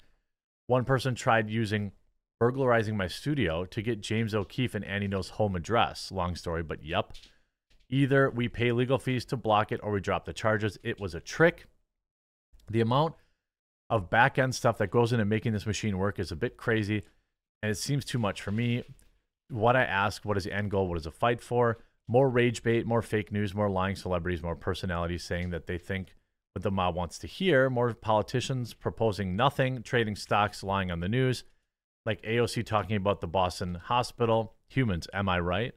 One 0.68 0.84
person 0.84 1.14
tried 1.14 1.48
using 1.48 1.92
burglarizing 2.38 2.94
my 2.94 3.08
studio 3.08 3.64
to 3.64 3.82
get 3.82 4.02
James 4.02 4.34
O'Keefe 4.34 4.74
and 4.74 4.84
Andy 4.84 5.08
Ngo's 5.08 5.30
home 5.30 5.56
address. 5.56 6.12
Long 6.12 6.36
story, 6.36 6.62
but 6.62 6.84
yep. 6.84 7.14
Either 7.88 8.28
we 8.28 8.48
pay 8.48 8.70
legal 8.70 8.98
fees 8.98 9.24
to 9.24 9.36
block 9.36 9.72
it 9.72 9.80
or 9.82 9.92
we 9.92 10.00
drop 10.00 10.26
the 10.26 10.34
charges. 10.34 10.78
It 10.82 11.00
was 11.00 11.14
a 11.14 11.20
trick. 11.20 11.64
The 12.70 12.82
amount 12.82 13.14
of 13.88 14.10
back 14.10 14.38
end 14.38 14.54
stuff 14.54 14.76
that 14.76 14.90
goes 14.90 15.10
into 15.10 15.24
making 15.24 15.54
this 15.54 15.66
machine 15.66 15.96
work 15.96 16.18
is 16.18 16.30
a 16.30 16.36
bit 16.36 16.58
crazy 16.58 17.02
and 17.62 17.72
it 17.72 17.78
seems 17.78 18.04
too 18.04 18.18
much 18.18 18.42
for 18.42 18.50
me. 18.50 18.84
What 19.48 19.74
I 19.74 19.84
ask, 19.84 20.22
what 20.26 20.36
is 20.36 20.44
the 20.44 20.52
end 20.52 20.70
goal? 20.70 20.86
What 20.86 20.98
is 20.98 21.06
a 21.06 21.10
fight 21.10 21.40
for? 21.40 21.78
More 22.06 22.28
rage 22.28 22.62
bait, 22.62 22.86
more 22.86 23.00
fake 23.00 23.32
news, 23.32 23.54
more 23.54 23.70
lying 23.70 23.96
celebrities, 23.96 24.42
more 24.42 24.54
personalities 24.54 25.24
saying 25.24 25.48
that 25.50 25.66
they 25.66 25.78
think 25.78 26.14
what 26.58 26.64
the 26.64 26.70
mob 26.72 26.96
wants 26.96 27.20
to 27.20 27.28
hear, 27.28 27.70
more 27.70 27.94
politicians 27.94 28.74
proposing 28.74 29.36
nothing, 29.36 29.80
trading 29.80 30.16
stocks, 30.16 30.64
lying 30.64 30.90
on 30.90 30.98
the 30.98 31.08
news, 31.08 31.44
like 32.04 32.20
AOC 32.22 32.66
talking 32.66 32.96
about 32.96 33.20
the 33.20 33.28
Boston 33.28 33.76
hospital. 33.76 34.54
Humans, 34.66 35.06
am 35.14 35.28
I 35.28 35.38
right? 35.38 35.72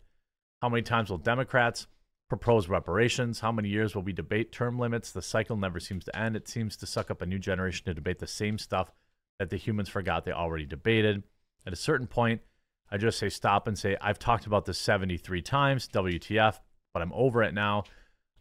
How 0.60 0.70
many 0.70 0.82
times 0.82 1.12
will 1.12 1.20
Democrats 1.20 1.86
propose 2.30 2.68
reparations? 2.68 3.42
How 3.42 3.52
many 3.52 3.70
years 3.70 3.94
will 3.94 4.02
we 4.02 4.12
debate 4.12 4.52
term 4.52 4.80
limits? 4.80 5.12
The 5.12 5.22
cycle 5.22 5.56
never 5.56 5.80
seems 5.80 6.04
to 6.06 6.18
end. 6.18 6.36
It 6.36 6.48
seems 6.48 6.76
to 6.78 6.88
suck 6.88 7.12
up 7.12 7.22
a 7.22 7.28
new 7.28 7.38
generation 7.38 7.86
to 7.86 7.94
debate 7.94 8.18
the 8.18 8.26
same 8.26 8.58
stuff 8.58 8.92
that 9.38 9.52
the 9.52 9.58
humans 9.58 9.90
forgot 9.90 10.26
they 10.26 10.32
already 10.32 10.66
debated. 10.66 11.22
At 11.68 11.74
a 11.74 11.76
certain 11.76 12.08
point, 12.08 12.42
I 12.90 12.98
just 12.98 13.20
say 13.20 13.30
stop 13.30 13.68
and 13.68 13.78
say, 13.78 13.98
I've 14.02 14.18
talked 14.18 14.48
about 14.48 14.66
this 14.66 14.80
73 14.80 15.44
times, 15.44 15.88
WTF, 15.90 16.58
but 16.92 17.04
I'm 17.04 17.14
over 17.14 17.44
it 17.44 17.54
now. 17.54 17.84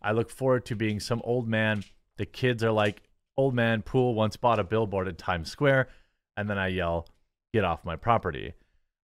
I 0.01 0.13
look 0.13 0.31
forward 0.31 0.65
to 0.67 0.75
being 0.75 1.01
some 1.01 1.21
old 1.23 1.47
man. 1.47 1.85
The 2.21 2.27
kids 2.27 2.63
are 2.63 2.71
like, 2.71 3.01
old 3.39 3.55
man 3.55 3.81
Pool 3.81 4.15
once 4.15 4.37
bought 4.37 4.59
a 4.59 4.63
billboard 4.63 5.09
in 5.09 5.15
Times 5.15 5.51
Square. 5.51 5.89
And 6.37 6.51
then 6.51 6.59
I 6.59 6.69
yell, 6.69 7.09
get 7.55 7.65
off 7.65 7.83
my 7.83 7.97
property. 7.97 8.53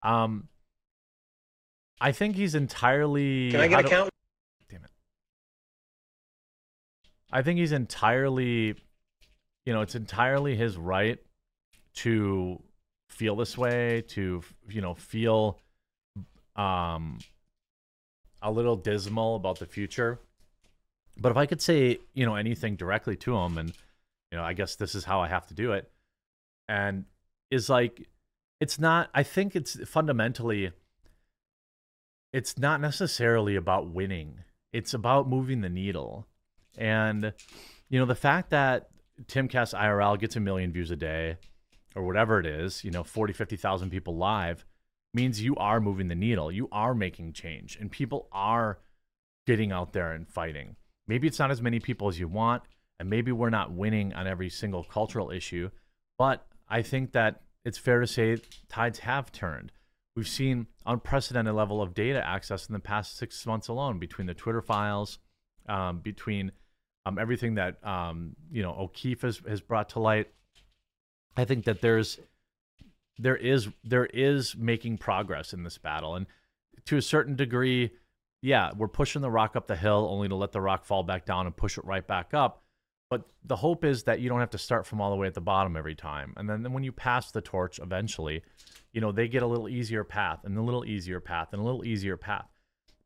Um, 0.02 0.48
I 2.00 2.12
think 2.12 2.36
he's 2.36 2.54
entirely. 2.54 3.50
Can 3.50 3.60
I 3.60 3.68
get 3.68 3.84
a 3.84 3.88
count? 3.90 4.10
Damn 4.70 4.84
it. 4.84 4.90
I 7.30 7.42
think 7.42 7.58
he's 7.58 7.72
entirely, 7.72 8.76
you 9.66 9.74
know, 9.74 9.82
it's 9.82 9.94
entirely 9.94 10.56
his 10.56 10.78
right 10.78 11.18
to 11.96 12.62
feel 13.10 13.36
this 13.36 13.58
way, 13.58 14.04
to 14.08 14.42
you 14.70 14.80
know, 14.80 14.94
feel 14.94 15.58
um 16.56 17.18
a 18.40 18.50
little 18.50 18.76
dismal 18.76 19.36
about 19.36 19.58
the 19.58 19.66
future. 19.66 20.18
But 21.16 21.30
if 21.30 21.36
I 21.36 21.46
could 21.46 21.60
say, 21.60 21.98
you 22.14 22.26
know, 22.26 22.34
anything 22.34 22.76
directly 22.76 23.16
to 23.16 23.36
him 23.36 23.58
and 23.58 23.72
you 24.30 24.38
know, 24.38 24.44
I 24.44 24.54
guess 24.54 24.76
this 24.76 24.94
is 24.94 25.04
how 25.04 25.20
I 25.20 25.28
have 25.28 25.46
to 25.48 25.54
do 25.54 25.72
it. 25.72 25.90
And 26.68 27.04
is 27.50 27.68
like 27.68 28.08
it's 28.60 28.78
not 28.78 29.10
I 29.14 29.22
think 29.22 29.54
it's 29.54 29.76
fundamentally 29.88 30.72
it's 32.32 32.58
not 32.58 32.80
necessarily 32.80 33.56
about 33.56 33.90
winning. 33.90 34.38
It's 34.72 34.94
about 34.94 35.28
moving 35.28 35.60
the 35.60 35.68
needle. 35.68 36.26
And 36.78 37.34
you 37.90 37.98
know, 37.98 38.06
the 38.06 38.14
fact 38.14 38.50
that 38.50 38.88
Timcast 39.26 39.78
IRL 39.78 40.18
gets 40.18 40.36
a 40.36 40.40
million 40.40 40.72
views 40.72 40.90
a 40.90 40.96
day 40.96 41.36
or 41.94 42.04
whatever 42.04 42.40
it 42.40 42.46
is, 42.46 42.82
you 42.82 42.90
know, 42.90 43.04
40, 43.04 43.34
50,000 43.34 43.90
people 43.90 44.16
live 44.16 44.64
means 45.12 45.42
you 45.42 45.54
are 45.56 45.78
moving 45.78 46.08
the 46.08 46.14
needle. 46.14 46.50
You 46.50 46.68
are 46.72 46.94
making 46.94 47.34
change 47.34 47.76
and 47.78 47.90
people 47.90 48.28
are 48.32 48.78
getting 49.46 49.72
out 49.72 49.92
there 49.92 50.12
and 50.12 50.26
fighting. 50.26 50.76
Maybe 51.06 51.26
it's 51.26 51.38
not 51.38 51.50
as 51.50 51.60
many 51.60 51.80
people 51.80 52.08
as 52.08 52.18
you 52.18 52.28
want 52.28 52.62
and 53.02 53.10
maybe 53.10 53.32
we're 53.32 53.50
not 53.50 53.72
winning 53.72 54.12
on 54.14 54.28
every 54.28 54.48
single 54.48 54.84
cultural 54.84 55.32
issue, 55.32 55.70
but 56.18 56.46
I 56.68 56.82
think 56.82 57.10
that 57.12 57.42
it's 57.64 57.76
fair 57.76 58.00
to 58.00 58.06
say 58.06 58.38
tides 58.68 59.00
have 59.00 59.32
turned. 59.32 59.72
We've 60.14 60.28
seen 60.28 60.68
unprecedented 60.86 61.52
level 61.52 61.82
of 61.82 61.94
data 61.94 62.24
access 62.24 62.68
in 62.68 62.74
the 62.74 62.78
past 62.78 63.16
six 63.16 63.44
months 63.44 63.66
alone 63.66 63.98
between 63.98 64.28
the 64.28 64.34
Twitter 64.34 64.62
files, 64.62 65.18
um, 65.68 65.98
between 65.98 66.52
um, 67.04 67.18
everything 67.18 67.56
that 67.56 67.84
um, 67.84 68.36
you 68.52 68.62
know 68.62 68.72
O'Keefe 68.78 69.22
has, 69.22 69.40
has 69.48 69.60
brought 69.60 69.88
to 69.90 69.98
light. 69.98 70.28
I 71.36 71.44
think 71.44 71.64
that 71.64 71.80
there's 71.80 72.20
there 73.18 73.36
is 73.36 73.68
there 73.82 74.06
is 74.06 74.54
making 74.56 74.98
progress 74.98 75.52
in 75.52 75.64
this 75.64 75.76
battle, 75.78 76.14
and 76.14 76.26
to 76.84 76.96
a 76.96 77.02
certain 77.02 77.34
degree, 77.34 77.90
yeah, 78.42 78.70
we're 78.76 78.88
pushing 78.88 79.22
the 79.22 79.30
rock 79.30 79.56
up 79.56 79.66
the 79.66 79.76
hill 79.76 80.08
only 80.10 80.28
to 80.28 80.34
let 80.34 80.52
the 80.52 80.60
rock 80.60 80.84
fall 80.84 81.02
back 81.02 81.24
down 81.24 81.46
and 81.46 81.56
push 81.56 81.78
it 81.78 81.84
right 81.84 82.06
back 82.06 82.34
up. 82.34 82.62
But 83.08 83.22
the 83.44 83.56
hope 83.56 83.84
is 83.84 84.04
that 84.04 84.20
you 84.20 84.28
don't 84.28 84.40
have 84.40 84.50
to 84.50 84.58
start 84.58 84.86
from 84.86 85.00
all 85.00 85.10
the 85.10 85.16
way 85.16 85.26
at 85.26 85.34
the 85.34 85.40
bottom 85.40 85.76
every 85.76 85.94
time, 85.94 86.34
and 86.36 86.48
then, 86.48 86.62
then 86.62 86.72
when 86.72 86.82
you 86.82 86.92
pass 86.92 87.30
the 87.30 87.40
torch 87.40 87.78
eventually, 87.78 88.42
you 88.92 89.00
know 89.00 89.12
they 89.12 89.28
get 89.28 89.42
a 89.42 89.46
little 89.46 89.68
easier 89.68 90.04
path 90.04 90.40
and 90.44 90.56
a 90.58 90.62
little 90.62 90.84
easier 90.84 91.20
path 91.20 91.48
and 91.52 91.60
a 91.60 91.64
little 91.64 91.84
easier 91.84 92.16
path. 92.16 92.48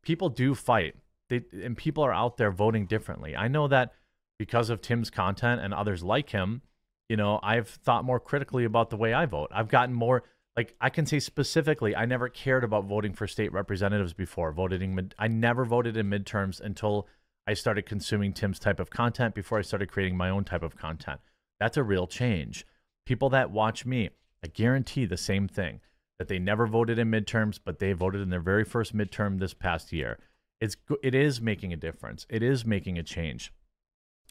People 0.03 0.29
do 0.29 0.55
fight 0.55 0.95
they 1.29 1.43
and 1.63 1.77
people 1.77 2.05
are 2.05 2.13
out 2.13 2.37
there 2.37 2.51
voting 2.51 2.87
differently. 2.87 3.37
I 3.37 3.49
know 3.49 3.69
that 3.69 3.93
because 4.39 4.71
of 4.71 4.81
Tim's 4.81 5.11
content 5.11 5.61
and 5.61 5.73
others 5.73 6.03
like 6.03 6.31
him, 6.31 6.63
you 7.09 7.17
know, 7.17 7.41
I've 7.43 7.69
thought 7.69 8.05
more 8.05 8.21
critically 8.21 8.65
about 8.65 8.91
the 8.91 8.97
way 8.97 9.15
I 9.15 9.27
vote. 9.27 9.51
I've 9.53 9.69
gotten 9.69 9.95
more 9.95 10.25
like 10.57 10.75
I 10.81 10.89
can 10.91 11.07
say 11.07 11.19
specifically, 11.19 11.95
I 11.95 12.07
never 12.07 12.29
cared 12.29 12.65
about 12.65 12.85
voting 12.85 13.13
for 13.13 13.27
state 13.27 13.53
representatives 13.53 14.15
before. 14.15 14.53
Voted 14.53 14.83
in 14.83 15.13
I 15.19 15.29
never 15.29 15.65
voted 15.65 15.97
in 15.97 16.09
midterms 16.09 16.61
until 16.61 17.07
I 17.47 17.55
started 17.55 17.87
consuming 17.87 18.33
Tim's 18.33 18.59
type 18.59 18.81
of 18.81 18.91
content 18.91 19.35
before 19.35 19.59
I 19.59 19.63
started 19.63 19.91
creating 19.91 20.17
my 20.17 20.31
own 20.31 20.45
type 20.45 20.63
of 20.63 20.77
content. 20.77 21.21
That's 21.61 21.77
a 21.77 21.83
real 21.83 22.07
change. 22.07 22.67
People 23.05 23.29
that 23.31 23.51
watch 23.51 23.87
me, 23.87 24.11
I 24.43 24.49
guarantee 24.49 25.05
the 25.05 25.17
same 25.17 25.47
thing 25.47 25.81
that 26.19 26.29
they 26.29 26.39
never 26.39 26.67
voted 26.67 26.99
in 26.99 27.11
midterms, 27.11 27.61
but 27.63 27.79
they 27.79 27.93
voted 27.93 28.23
in 28.23 28.31
their 28.31 28.41
very 28.41 28.65
first 28.65 28.97
midterm 28.97 29.39
this 29.39 29.55
past 29.55 29.93
year 29.93 30.19
it's 30.61 30.77
it 31.03 31.15
is 31.15 31.41
making 31.41 31.73
a 31.73 31.77
difference. 31.77 32.27
It 32.29 32.43
is 32.43 32.65
making 32.65 32.99
a 32.99 33.03
change. 33.03 33.53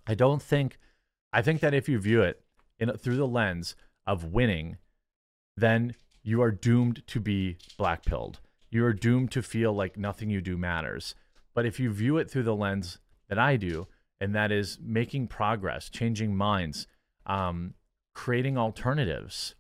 I 0.08 0.16
don't 0.16 0.42
think 0.42 0.78
I 1.34 1.42
think 1.42 1.62
that 1.62 1.74
if 1.74 1.88
you 1.90 2.00
view 2.00 2.22
it 2.22 2.42
in 2.80 2.92
through 2.98 3.18
the 3.18 3.28
lens 3.28 3.76
of 4.08 4.26
winning, 4.26 4.78
then 5.58 5.96
you 6.26 6.42
are 6.42 6.52
doomed 6.52 7.06
to 7.08 7.20
be 7.20 7.58
blackpilled. 7.80 8.36
You 8.72 8.84
are 8.84 8.94
doomed 8.94 9.32
to 9.32 9.44
feel 9.44 9.72
like 9.72 9.96
nothing 9.96 10.30
you 10.32 10.42
do 10.42 10.58
matters. 10.58 11.14
But 11.54 11.68
if 11.68 11.80
you 11.80 11.92
view 11.92 12.18
it 12.18 12.30
through 12.30 12.44
the 12.44 12.56
lens 12.56 12.98
that 13.30 13.38
I 13.38 13.56
do, 13.56 13.88
and 14.20 14.34
that 14.34 14.52
is 14.52 14.80
making 14.82 15.28
progress, 15.28 15.88
changing 15.88 16.36
minds, 16.36 16.88
um, 17.28 17.76
creating 18.16 18.58
alternatives. 18.58 19.54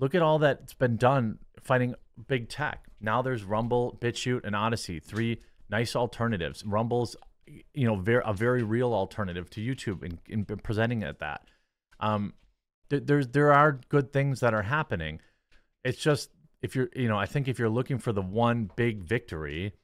Look 0.00 0.14
at 0.14 0.22
all 0.22 0.40
that's 0.40 0.74
been 0.74 0.96
done 0.96 1.38
fighting 1.62 1.94
big 2.26 2.48
tech. 2.48 2.86
Now 3.00 3.22
there's 3.22 3.44
Rumble, 3.44 3.96
BitChute, 4.00 4.44
and 4.44 4.56
Odysee, 4.56 4.98
three 4.98 5.40
nice 5.70 5.94
alternatives. 5.94 6.64
Rumble's, 6.64 7.16
you 7.46 7.86
know, 7.86 7.96
very 7.96 8.22
a 8.24 8.32
very 8.32 8.64
real 8.64 8.92
alternative 8.92 9.48
to 9.50 9.60
YouTube 9.60 10.02
in, 10.02 10.18
in 10.28 10.44
presenting 10.44 11.02
it 11.02 11.20
that. 11.20 11.42
Um, 12.00 12.34
th- 12.90 13.04
there's 13.06 13.28
there 13.28 13.52
are 13.52 13.80
good 13.88 14.12
things 14.12 14.40
that 14.40 14.52
are 14.52 14.62
happening. 14.62 15.20
It's 15.84 15.98
just 15.98 16.30
if 16.62 16.76
you're, 16.76 16.88
you 16.94 17.08
know, 17.08 17.18
I 17.18 17.26
think 17.26 17.48
if 17.48 17.58
you're 17.58 17.68
looking 17.68 17.98
for 17.98 18.12
the 18.12 18.22
one 18.22 18.70
big 18.76 19.02
victory, 19.02 19.74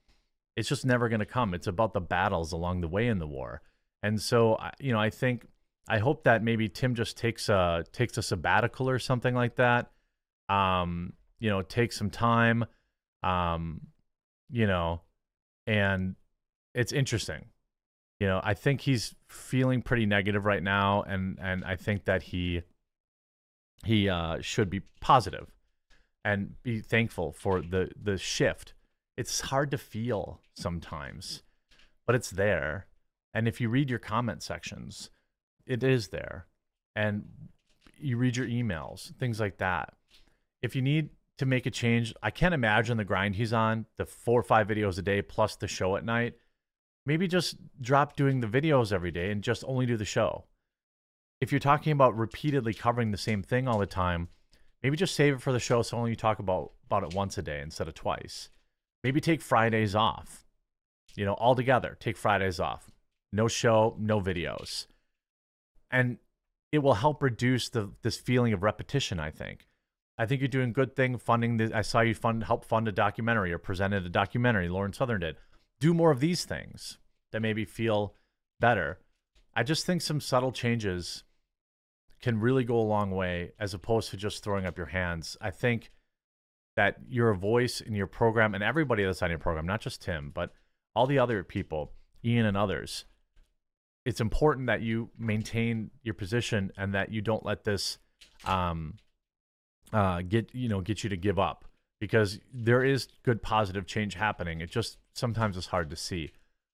it's 0.57 0.69
just 0.69 0.87
never 0.87 1.09
going 1.09 1.21
to 1.21 1.27
come. 1.27 1.55
It's 1.55 1.67
about 1.67 1.93
the 1.93 2.01
battles 2.01 2.53
along 2.53 2.81
the 2.81 2.89
way 2.89 3.09
in 3.09 3.19
the 3.19 3.27
war. 3.27 3.63
And 4.03 4.21
so, 4.21 4.59
you 4.79 4.93
know, 4.93 5.01
I 5.01 5.11
think 5.11 5.47
I 5.89 5.99
hope 5.99 6.25
that 6.25 6.43
maybe 6.43 6.69
Tim 6.69 6.95
just 6.95 7.17
takes 7.17 7.49
a 7.49 7.85
takes 7.93 8.17
a 8.17 8.23
sabbatical 8.23 8.89
or 8.89 8.99
something 8.99 9.35
like 9.35 9.57
that. 9.57 9.91
Um, 10.49 11.15
you 11.41 11.51
know, 11.51 11.63
take 11.63 11.93
some 11.93 12.11
time. 12.11 12.65
Um, 13.23 13.81
you 14.51 14.67
know, 14.67 15.03
and 15.67 16.15
it's 16.75 16.93
interesting. 16.93 17.47
You 18.21 18.29
know, 18.29 18.41
I 18.43 18.55
think 18.55 18.81
he's 18.81 19.15
feeling 19.29 19.83
pretty 19.83 20.07
negative 20.07 20.45
right 20.45 20.63
now, 20.63 21.03
and 21.03 21.39
and 21.41 21.65
I 21.65 21.77
think 21.77 22.05
that 22.05 22.23
he 22.23 22.63
he 23.85 24.09
uh, 24.09 24.41
should 24.41 24.71
be 24.71 24.81
positive 25.01 25.49
and 26.29 26.63
be 26.63 26.81
thankful 26.81 27.33
for 27.33 27.63
the 27.63 27.91
the 28.01 28.19
shift. 28.19 28.75
It's 29.17 29.41
hard 29.41 29.71
to 29.71 29.79
feel 29.79 30.41
sometimes, 30.55 31.43
but 32.07 32.15
it's 32.15 32.31
there. 32.31 32.87
And 33.33 33.49
if 33.49 33.61
you 33.61 33.69
read 33.69 33.89
your 33.91 33.99
comment 33.99 34.43
sections, 34.43 35.11
it 35.67 35.83
is 35.83 36.09
there. 36.09 36.47
And 36.95 37.25
you 37.97 38.17
read 38.17 38.37
your 38.37 38.47
emails, 38.47 39.15
things 39.17 39.41
like 39.41 39.59
that. 39.59 39.95
If 40.63 40.77
you 40.77 40.83
need 40.83 41.11
to 41.39 41.47
make 41.47 41.67
a 41.67 41.71
change. 41.71 42.13
I 42.23 42.31
can't 42.31 42.55
imagine 42.55 42.97
the 42.97 43.05
grind 43.05 43.37
he's 43.37 43.53
on, 43.53 43.87
the 43.97 44.05
four 44.05 44.41
or 44.41 44.43
five 44.43 44.67
videos 44.67 44.99
a 44.99 45.03
day 45.03 45.23
plus 45.23 45.55
the 45.57 45.69
show 45.69 45.97
at 45.97 46.05
night. 46.05 46.35
Maybe 47.07 47.27
just 47.27 47.57
drop 47.81 48.17
doing 48.17 48.41
the 48.41 48.49
videos 48.49 48.93
every 48.93 49.13
day 49.13 49.31
and 49.31 49.43
just 49.43 49.65
only 49.67 49.87
do 49.87 49.97
the 49.97 50.05
show. 50.05 50.45
If 51.41 51.53
you're 51.53 51.61
talking 51.61 51.93
about 51.93 52.19
repeatedly 52.19 52.75
covering 52.75 53.13
the 53.13 53.17
same 53.17 53.43
thing 53.43 53.69
all 53.69 53.79
the 53.79 53.87
time, 53.87 54.29
maybe 54.83 54.97
just 54.97 55.15
save 55.15 55.35
it 55.35 55.43
for 55.43 55.53
the 55.53 55.61
show 55.61 55.83
so 55.83 55.97
only 55.97 56.11
you 56.11 56.17
talk 56.17 56.39
about, 56.39 56.73
about 56.87 57.05
it 57.05 57.15
once 57.15 57.39
a 57.39 57.43
day 57.43 57.61
instead 57.61 57.89
of 57.89 57.95
twice. 57.95 58.51
Maybe 59.05 59.21
take 59.21 59.41
Fridays 59.41 59.95
off. 59.95 60.45
You 61.15 61.25
know, 61.25 61.35
all 61.35 61.55
together, 61.55 61.97
take 61.99 62.17
Fridays 62.17 62.61
off. 62.61 62.91
No 63.33 63.49
show, 63.49 63.97
no 63.99 64.21
videos. 64.21 64.87
And 65.91 66.19
it 66.71 66.79
will 66.79 66.95
help 66.95 67.23
reduce 67.23 67.69
the 67.69 67.93
this 68.03 68.17
feeling 68.17 68.53
of 68.53 68.63
repetition, 68.63 69.19
I 69.19 69.31
think 69.31 69.69
I 70.19 70.27
think 70.27 70.41
you're 70.41 70.49
doing 70.49 70.73
good 70.73 70.97
thing 70.97 71.17
funding 71.17 71.57
the 71.57 71.71
I 71.73 71.83
saw 71.83 72.01
you 72.01 72.15
fund 72.15 72.45
help 72.45 72.65
fund 72.65 72.89
a 72.89 72.93
documentary 72.93 73.53
or 73.53 73.59
presented 73.59 74.05
a 74.05 74.09
documentary 74.09 74.69
Lauren 74.69 74.93
Southern 74.93 75.21
did. 75.21 75.37
Do 75.79 75.95
more 75.95 76.11
of 76.11 76.19
these 76.19 76.45
things 76.45 76.99
that 77.31 77.41
maybe 77.41 77.65
feel 77.65 78.15
better. 78.59 78.99
I 79.55 79.63
just 79.63 79.87
think 79.87 80.03
some 80.03 80.21
subtle 80.21 80.51
changes 80.51 81.23
can 82.21 82.41
really 82.41 82.65
go 82.65 82.79
a 82.79 82.83
long 82.83 83.11
way 83.11 83.53
as 83.59 83.75
opposed 83.75 84.11
to 84.11 84.17
just 84.17 84.43
throwing 84.43 84.67
up 84.67 84.77
your 84.77 84.87
hands. 84.87 85.37
I 85.41 85.51
think 85.51 85.91
that 86.77 86.97
you're 87.09 87.31
a 87.31 87.37
voice 87.37 87.81
in 87.81 87.95
your 87.95 88.07
program 88.07 88.55
and 88.55 88.63
everybody 88.63 89.05
that's 89.05 89.23
on 89.23 89.31
your 89.31 89.39
program, 89.39 89.67
not 89.67 89.81
just 89.81 90.03
Tim, 90.03 90.31
but 90.33 90.53
all 90.95 91.07
the 91.07 91.19
other 91.19 91.43
people, 91.45 91.93
Ian 92.25 92.47
and 92.47 92.57
others. 92.57 93.05
It's 94.05 94.21
important 94.21 94.69
that 94.69 94.81
you 94.81 95.11
maintain 95.19 95.91
your 96.03 96.15
position 96.15 96.73
and 96.77 96.95
that 96.95 97.13
you 97.13 97.21
don't 97.21 97.45
let 97.45 97.65
this 97.65 97.99
um, 98.45 98.95
uh, 99.93 100.23
get 100.23 100.55
you 100.55 100.69
know 100.69 100.81
get 100.81 101.03
you 101.03 101.11
to 101.11 101.17
give 101.17 101.39
up 101.39 101.65
because 102.01 102.39
there 102.53 102.85
is 102.85 103.09
good 103.23 103.43
positive 103.43 103.87
change 103.87 104.15
happening. 104.15 104.61
It 104.61 104.71
just 104.71 104.99
sometimes 105.15 105.57
it's 105.57 105.67
hard 105.67 105.91
to 105.91 105.97
see. 105.97 106.31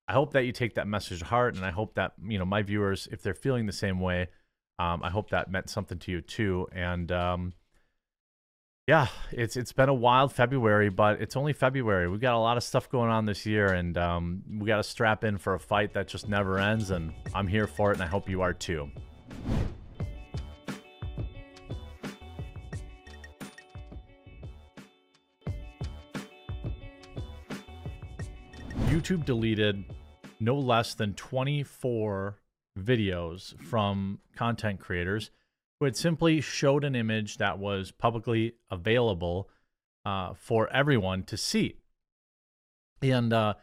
I 0.06 0.12
hope 0.12 0.32
that 0.32 0.44
you 0.44 0.52
take 0.52 0.74
that 0.74 0.86
message 0.86 1.20
to 1.20 1.24
heart, 1.24 1.56
and 1.56 1.64
I 1.64 1.70
hope 1.70 1.94
that 1.94 2.12
you 2.26 2.38
know 2.38 2.44
my 2.44 2.62
viewers, 2.62 3.08
if 3.10 3.22
they're 3.22 3.34
feeling 3.34 3.66
the 3.66 3.72
same 3.72 4.00
way, 4.00 4.28
um, 4.78 5.02
I 5.02 5.10
hope 5.10 5.30
that 5.30 5.50
meant 5.50 5.70
something 5.70 5.98
to 6.00 6.10
you 6.10 6.20
too. 6.20 6.68
And 6.72 7.10
um, 7.12 7.52
yeah, 8.86 9.06
it's 9.32 9.56
it's 9.56 9.72
been 9.72 9.88
a 9.88 9.94
wild 9.94 10.32
February, 10.32 10.90
but 10.90 11.20
it's 11.20 11.36
only 11.36 11.52
February. 11.52 12.08
We've 12.08 12.20
got 12.20 12.34
a 12.34 12.38
lot 12.38 12.56
of 12.56 12.62
stuff 12.62 12.90
going 12.90 13.10
on 13.10 13.24
this 13.24 13.46
year, 13.46 13.72
and 13.72 13.96
um, 13.96 14.42
we 14.58 14.66
got 14.66 14.78
to 14.78 14.82
strap 14.82 15.24
in 15.24 15.38
for 15.38 15.54
a 15.54 15.60
fight 15.60 15.94
that 15.94 16.08
just 16.08 16.28
never 16.28 16.58
ends. 16.58 16.90
And 16.90 17.12
I'm 17.34 17.46
here 17.46 17.66
for 17.66 17.92
it, 17.92 17.94
and 17.94 18.02
I 18.02 18.06
hope 18.06 18.28
you 18.28 18.42
are 18.42 18.52
too. 18.52 18.90
YouTube 28.88 29.24
deleted 29.24 29.84
no 30.40 30.56
less 30.56 30.94
than 30.94 31.14
24 31.14 32.38
videos 32.78 33.60
from 33.62 34.18
content 34.34 34.80
creators 34.80 35.30
who 35.78 35.84
had 35.84 35.96
simply 35.96 36.40
showed 36.40 36.84
an 36.84 36.94
image 36.94 37.38
that 37.38 37.58
was 37.58 37.90
publicly 37.90 38.54
available 38.70 39.48
uh, 40.04 40.34
for 40.34 40.68
everyone 40.70 41.22
to 41.24 41.36
see. 41.36 41.76
And 43.02 43.32
uh, 43.32 43.54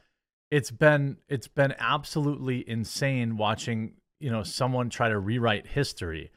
it's 0.49 0.71
been 0.71 1.17
it's 1.29 1.47
been 1.47 1.73
absolutely 1.79 2.67
insane 2.69 3.37
watching 3.37 3.93
you 4.19 4.29
know 4.29 4.43
someone 4.43 4.89
try 4.89 5.09
to 5.09 5.17
rewrite 5.19 5.67
history. 5.67 6.31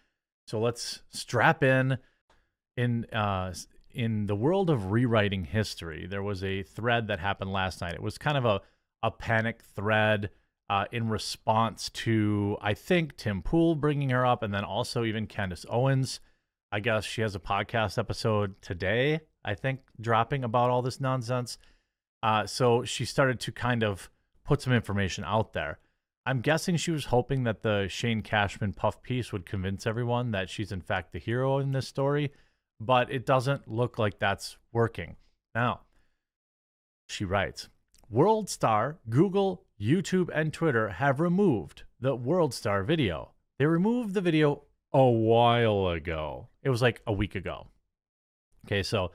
So 0.47 0.61
let's 0.61 1.03
strap 1.11 1.63
in 1.63 1.99
in 2.77 3.05
uh, 3.07 3.55
in 3.91 4.27
the 4.27 4.37
world 4.37 4.71
of 4.71 4.91
rewriting 4.91 5.45
history. 5.45 6.07
There 6.07 6.23
was 6.23 6.43
a 6.43 6.63
thread 6.63 7.09
that 7.09 7.19
happened 7.19 7.53
last 7.53 7.81
night. 7.81 7.95
It 7.95 8.03
was 8.03 8.19
kind 8.19 8.39
of 8.39 8.45
a 8.45 8.61
a 9.03 9.11
panic 9.11 9.63
thread 9.63 10.31
uh, 10.70 10.87
in 10.92 11.09
response 11.09 11.90
to, 11.90 12.57
I 12.61 12.74
think, 12.74 13.16
Tim 13.16 13.42
Pool 13.42 13.74
bringing 13.74 14.11
her 14.11 14.24
up, 14.24 14.42
and 14.42 14.53
then 14.53 14.64
also 14.64 15.05
even 15.05 15.27
Candace 15.27 15.66
Owens. 15.68 16.20
I 16.72 16.81
guess 16.81 17.05
she 17.05 17.20
has 17.20 17.35
a 17.35 17.40
podcast 17.40 17.98
episode 17.98 18.61
today, 18.61 19.20
I 19.44 19.55
think, 19.55 19.81
dropping 20.00 20.42
about 20.42 20.70
all 20.70 20.83
this 20.83 21.00
nonsense. 21.00 21.59
Uh, 22.22 22.46
so 22.46 22.85
she 22.85 23.05
started 23.05 23.38
to 23.40 23.53
kind 23.53 23.85
of 23.85 24.11
put 24.44 24.62
some 24.62 24.72
information 24.72 25.24
out 25.24 25.53
there. 25.53 25.79
I'm 26.27 26.40
guessing 26.40 26.77
she 26.77 26.90
was 26.90 27.07
hoping 27.07 27.44
that 27.44 27.62
the 27.62 27.87
Shane 27.88 28.22
Cashman 28.22 28.72
puff 28.72 29.03
piece 29.03 29.31
would 29.31 29.44
convince 29.44 29.87
everyone 29.87 30.31
that 30.31 30.48
she's 30.48 30.72
in 30.72 30.81
fact 30.81 31.12
the 31.12 31.18
hero 31.18 31.59
in 31.59 31.72
this 31.72 31.87
story, 31.87 32.33
but 32.81 33.12
it 33.12 33.27
doesn't 33.27 33.68
look 33.68 33.98
like 33.98 34.18
that's 34.18 34.57
working. 34.72 35.16
Now, 35.55 35.83
she 37.09 37.27
writes 37.27 37.68
World 38.11 38.49
Star, 38.49 38.99
Google, 39.09 39.64
YouTube, 39.81 40.29
and 40.33 40.53
Twitter 40.53 40.88
have 40.88 41.21
removed 41.21 41.85
the 42.01 42.14
World 42.14 42.55
Star 42.55 42.83
video. 42.83 43.33
They 43.59 43.67
removed 43.67 44.14
the 44.14 44.21
video 44.21 44.62
a 44.93 45.05
while 45.05 45.88
ago. 45.88 46.49
It 46.62 46.71
was 46.71 46.83
like 46.83 47.03
a 47.07 47.12
week 47.12 47.35
ago. 47.35 47.67
Okay, 48.67 48.83
so 48.83 49.11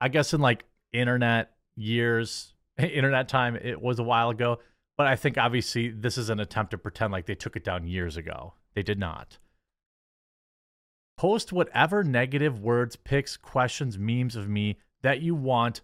I 0.00 0.08
guess 0.08 0.34
in 0.34 0.40
like 0.40 0.64
internet 0.92 1.52
years, 1.76 2.54
internet 2.78 3.28
time, 3.28 3.56
it 3.56 3.80
was 3.80 3.98
a 3.98 4.04
while 4.04 4.30
ago. 4.30 4.58
But 4.96 5.06
I 5.06 5.16
think 5.16 5.38
obviously 5.38 5.88
this 5.88 6.18
is 6.18 6.28
an 6.28 6.40
attempt 6.40 6.72
to 6.72 6.78
pretend 6.78 7.12
like 7.12 7.26
they 7.26 7.34
took 7.34 7.56
it 7.56 7.64
down 7.64 7.86
years 7.86 8.16
ago. 8.16 8.54
They 8.74 8.82
did 8.82 8.98
not. 8.98 9.38
Post 11.16 11.52
whatever 11.52 12.04
negative 12.04 12.60
words, 12.60 12.96
pics, 12.96 13.36
questions, 13.36 13.98
memes 13.98 14.36
of 14.36 14.48
me 14.48 14.78
that 15.02 15.20
you 15.20 15.34
want. 15.34 15.80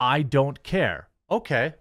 I 0.00 0.22
don't 0.22 0.62
care. 0.62 1.08
Okay, 1.30 1.74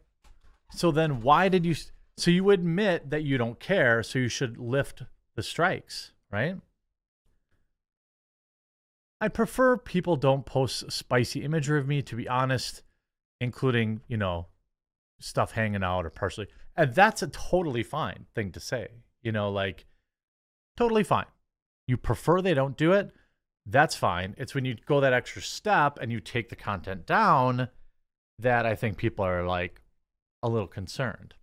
so 0.72 0.92
then 0.92 1.22
why 1.22 1.50
did 1.50 1.66
you 1.66 1.76
so 2.18 2.32
you 2.32 2.50
admit 2.50 3.12
that 3.12 3.24
you 3.24 3.38
don't 3.38 3.60
care, 3.60 4.02
so 4.02 4.18
you 4.18 4.28
should 4.28 4.58
lift 4.58 5.04
the 5.36 5.44
strikes, 5.44 6.14
right? 6.32 6.58
I 9.22 9.28
prefer 9.28 9.78
people 9.78 10.16
don't 10.16 10.46
post 10.46 10.92
spicy 10.92 11.44
imagery 11.44 11.80
of 11.80 11.88
me 11.88 12.02
to 12.04 12.16
be 12.16 12.28
honest, 12.28 12.82
including, 13.40 14.02
you 14.08 14.18
know, 14.18 14.48
stuff 15.20 15.52
hanging 15.52 15.84
out 15.84 16.06
or 16.06 16.10
partially. 16.10 16.48
And 16.76 16.94
that's 16.94 17.22
a 17.22 17.28
totally 17.28 17.84
fine 17.84 18.26
thing 18.36 18.52
to 18.52 18.60
say. 18.60 18.90
You 19.22 19.32
know, 19.32 19.52
like 19.52 19.86
totally 20.76 21.04
fine. 21.04 21.26
You 21.88 21.98
prefer 21.98 22.42
they 22.42 22.54
don't 22.54 22.78
do 22.78 22.94
it, 22.94 23.12
that's 23.66 23.96
fine. 23.96 24.34
It's 24.38 24.56
when 24.56 24.66
you 24.66 24.76
go 24.86 25.02
that 25.02 25.14
extra 25.14 25.42
step 25.42 26.00
and 26.02 26.12
you 26.12 26.20
take 26.20 26.50
the 26.50 26.56
content 26.56 27.06
down 27.06 27.70
that 28.40 28.66
I 28.66 28.76
think 28.76 28.98
people 28.98 29.26
are 29.26 29.46
like, 29.46 29.82
a 30.42 30.50
little 30.50 30.68
concerned. 30.68 31.34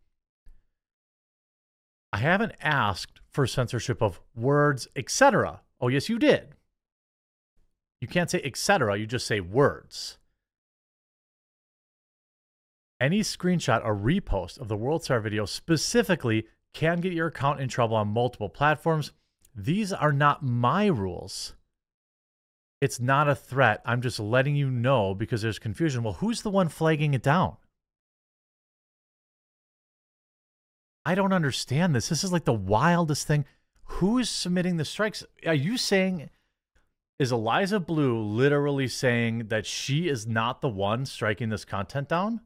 I 2.13 2.19
haven't 2.19 2.53
asked 2.61 3.21
for 3.31 3.47
censorship 3.47 4.01
of 4.01 4.21
words, 4.37 4.87
etc. 4.95 5.63
Oh, 5.81 5.89
yes, 5.89 6.09
you 6.09 6.19
did. 6.19 6.55
You 8.01 8.09
can't 8.09 8.31
say 8.31 8.41
etc., 8.45 8.99
you 8.99 9.07
just 9.07 9.27
say 9.27 9.41
words. 9.41 10.19
Any 13.01 13.21
screenshot 13.21 13.85
or 13.85 13.97
repost 13.97 14.61
of 14.61 14.69
the 14.69 14.77
World 14.77 15.03
Star 15.03 15.21
video 15.21 15.45
specifically 15.45 16.47
can 16.73 17.01
get 17.01 17.13
your 17.13 17.27
account 17.27 17.61
in 17.61 17.69
trouble 17.69 17.97
on 17.97 18.09
multiple 18.09 18.49
platforms. 18.49 19.13
These 19.55 19.93
are 19.93 20.13
not 20.13 20.43
my 20.43 20.87
rules. 20.87 21.55
It's 22.81 23.01
not 23.01 23.29
a 23.29 23.35
threat. 23.35 23.81
I'm 23.85 24.03
just 24.03 24.21
letting 24.21 24.55
you 24.55 24.71
know 24.71 25.15
because 25.15 25.43
there's 25.43 25.59
confusion. 25.59 26.03
Well, 26.03 26.15
who's 26.15 26.43
the 26.43 26.51
one 26.51 26.69
flagging 26.69 27.15
it 27.15 27.23
down? 27.23 27.57
I 31.07 31.15
don't 31.15 31.33
understand 31.33 31.95
this. 31.95 32.09
This 32.09 32.25
is 32.25 32.33
like 32.33 32.45
the 32.45 32.53
wildest 32.53 33.27
thing. 33.27 33.45
Who 33.85 34.19
is 34.19 34.31
submitting 34.31 34.77
the 34.77 34.85
strikes? 34.85 35.25
Are 35.47 35.55
you 35.55 35.77
saying 35.77 36.31
is 37.19 37.31
Eliza 37.31 37.79
Bleu 37.79 38.21
literally 38.21 38.89
saying 38.89 39.49
that 39.49 39.67
she 39.67 40.09
is 40.09 40.27
not 40.27 40.61
the 40.61 40.69
one 40.69 41.07
striking 41.07 41.49
this 41.49 41.65
content 41.65 42.09
down? 42.09 42.41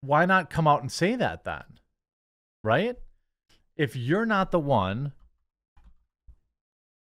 Why 0.00 0.24
not 0.24 0.50
come 0.50 0.66
out 0.66 0.80
and 0.80 0.90
say 0.90 1.16
that 1.16 1.44
then? 1.44 1.64
Right? 2.62 2.96
If 3.76 3.96
you're 3.96 4.26
not 4.26 4.50
the 4.50 4.60
one, 4.60 5.12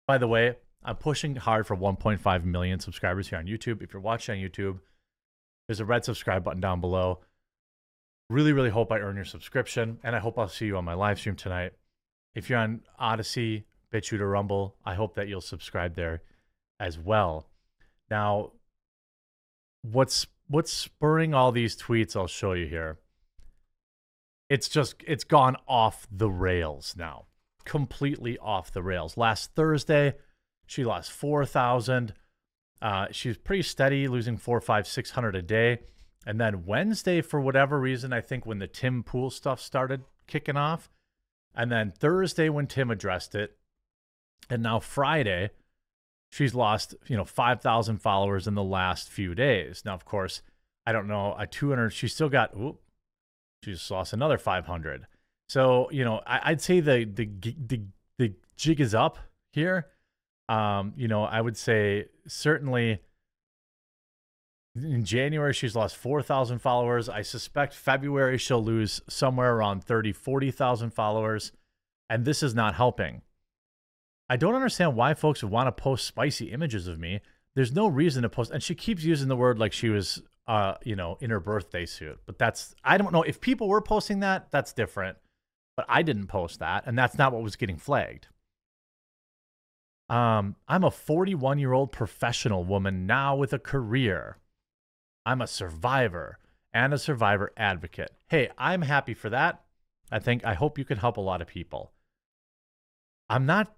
by 0.09 0.19
the 0.19 0.29
way, 0.29 0.57
I'm 0.83 0.97
pushing 0.97 1.37
hard 1.37 1.67
for 1.67 1.77
1.5 1.77 2.45
million 2.45 2.81
subscribers 2.81 3.29
here 3.29 3.39
on 3.39 3.47
YouTube. 3.47 3.83
If 3.83 3.93
you're 3.93 4.03
watching 4.03 4.43
on 4.43 4.49
YouTube, 4.49 4.81
there's 5.67 5.81
a 5.81 5.85
red 5.85 6.05
subscribe 6.05 6.45
button 6.45 6.61
down 6.61 6.81
below. 6.81 7.21
Really, 8.31 8.53
really 8.53 8.71
hope 8.71 8.91
I 8.91 9.01
earn 9.01 9.17
your 9.17 9.25
subscription, 9.25 9.99
and 10.03 10.17
I 10.17 10.19
hope 10.19 10.39
I'll 10.39 10.49
see 10.49 10.67
you 10.67 10.77
on 10.77 10.85
my 10.85 10.95
live 10.95 11.19
stream 11.19 11.37
tonight. 11.37 11.73
If 12.35 12.49
you're 12.49 12.59
on 12.59 12.81
Odysee, 12.99 13.65
BitChute, 13.93 14.21
or 14.21 14.29
Rumble, 14.29 14.77
I 14.85 14.95
hope 14.95 15.15
that 15.15 15.29
you'll 15.29 15.41
subscribe 15.41 15.95
there 15.95 16.23
as 16.81 16.99
well. 16.99 17.49
Now, 18.11 18.53
what's 19.83 20.27
what's 20.49 20.73
spurring 20.73 21.35
all 21.35 21.53
these 21.53 21.77
tweets? 21.77 22.17
I'll 22.17 22.27
show 22.27 22.55
you 22.55 22.67
here. 22.67 22.99
It's 24.49 24.69
just 24.69 24.97
it's 25.07 25.25
gone 25.25 25.57
off 25.69 26.07
the 26.11 26.31
rails 26.31 26.95
now, 26.97 27.27
completely 27.65 28.39
off 28.39 28.73
the 28.73 28.83
rails. 28.83 29.17
Last 29.17 29.55
Thursday, 29.55 30.15
she 30.67 30.85
lost 30.85 31.13
four 31.13 31.45
thousand. 31.45 32.15
Uh, 32.83 33.07
she 33.11 33.29
was 33.29 33.39
pretty 33.39 33.63
steady, 33.63 34.09
losing 34.09 34.37
four, 34.37 34.61
five, 34.61 34.87
six 34.87 35.11
hundred 35.11 35.37
a 35.37 35.43
day. 35.43 35.81
And 36.27 36.41
then 36.41 36.65
Wednesday, 36.65 37.21
for 37.21 37.41
whatever 37.41 37.79
reason, 37.79 38.13
I 38.13 38.21
think 38.21 38.47
when 38.47 38.59
the 38.59 38.67
Tim 38.67 39.03
Pool 39.03 39.31
stuff 39.31 39.61
started 39.61 40.03
kicking 40.27 40.57
off, 40.57 40.91
and 41.55 41.71
then 41.71 41.91
Thursday 41.91 42.49
when 42.49 42.67
Tim 42.67 42.91
addressed 42.91 43.35
it, 43.35 43.57
and 44.51 44.63
now 44.63 44.81
Friday, 44.81 45.51
she's 46.31 46.55
lost 46.55 46.95
you 47.07 47.17
know 47.17 47.25
five 47.25 47.61
thousand 47.61 47.99
followers 47.99 48.47
in 48.47 48.55
the 48.55 48.63
last 48.63 49.09
few 49.09 49.35
days. 49.35 49.83
Now, 49.85 49.95
of 49.95 50.05
course, 50.05 50.43
I 50.87 50.93
don't 50.93 51.07
know 51.07 51.35
a 51.39 51.47
two 51.47 51.71
hundred. 51.71 51.91
she's 51.91 52.15
still 52.15 52.29
got. 52.29 52.55
Ooh, 52.55 52.79
she 53.63 53.73
just 53.73 53.91
lost 53.91 54.13
another 54.13 54.39
five 54.39 54.67
hundred. 54.67 55.07
So 55.49 55.91
you 55.91 56.05
know, 56.05 56.21
I, 56.27 56.51
would 56.51 56.61
say 56.61 56.81
the 56.81 57.05
the 57.05 57.29
the 57.67 57.83
the 58.19 58.33
jig 58.57 58.81
is 58.81 58.95
up 58.95 59.19
here. 59.53 59.89
Um, 60.49 60.93
you 60.97 61.09
know, 61.09 61.25
I 61.25 61.41
would 61.41 61.57
say 61.57 62.07
certainly 62.27 63.01
in 64.77 65.05
January 65.05 65.53
she's 65.53 65.77
lost 65.77 65.97
4,000 65.97 66.59
followers. 66.59 67.09
I 67.09 67.23
suspect 67.23 67.75
February 67.75 68.39
she'll 68.39 68.63
lose 68.63 69.01
somewhere 69.09 69.55
around 69.55 69.85
30, 69.85 70.13
40,000 70.13 70.91
followers, 70.91 71.53
and 72.09 72.25
this 72.25 72.43
is 72.43 72.55
not 72.55 72.75
helping. 72.75 73.23
I 74.29 74.37
don't 74.37 74.55
understand 74.55 74.97
why 74.97 75.15
folks 75.15 75.43
would 75.43 75.53
want 75.53 75.67
to 75.67 75.83
post 75.83 76.07
spicy 76.07 76.51
images 76.51 76.89
of 76.89 76.99
me. 76.99 77.21
There's 77.55 77.73
no 77.73 77.87
reason 77.87 78.23
to 78.23 78.29
post 78.29 78.51
and 78.51 78.63
she 78.63 78.75
keeps 78.75 79.05
using 79.05 79.29
the 79.29 79.37
word 79.37 79.59
like 79.59 79.73
she 79.73 79.91
was 79.91 80.23
uh, 80.47 80.75
you 80.85 80.97
know, 80.97 81.17
in 81.21 81.31
her 81.31 81.41
birthday 81.41 81.87
suit. 81.87 82.21
But 82.27 82.39
that's 82.39 82.75
I 82.85 82.99
don't 82.99 83.13
know 83.13 83.23
if 83.23 83.41
people 83.41 83.69
were 83.69 83.81
posting 83.81 84.21
that, 84.21 84.51
that's 84.51 84.73
different. 84.73 85.19
But 85.77 85.87
I 85.89 86.03
didn't 86.03 86.29
post 86.29 86.61
that, 86.61 86.85
and 86.87 86.97
that's 86.97 87.19
not 87.19 87.33
what 87.33 87.43
was 87.43 87.57
getting 87.57 87.77
flagged. 87.77 88.29
Um, 90.09 90.55
I'm 90.69 90.85
a 90.85 90.91
41 90.91 91.59
year 91.59 91.73
old 91.73 91.91
professional 91.91 92.65
woman 92.65 93.07
now 93.07 93.35
with 93.35 93.53
a 93.53 93.59
career. 93.59 94.39
I'm 95.27 95.41
a 95.41 95.47
survivor 95.47 96.39
and 96.73 96.93
a 96.93 96.99
survivor 96.99 97.53
advocate. 97.57 98.11
Hey, 98.29 98.51
I'm 98.59 98.83
happy 98.83 99.15
for 99.15 99.31
that. 99.31 99.63
I 100.11 100.19
think 100.19 100.45
I 100.45 100.55
hope 100.55 100.79
you 100.79 100.85
can 100.85 100.99
help 100.99 101.17
a 101.17 101.23
lot 101.23 101.41
of 101.41 101.49
people. 101.49 101.93
I'm 103.29 103.47
not 103.47 103.75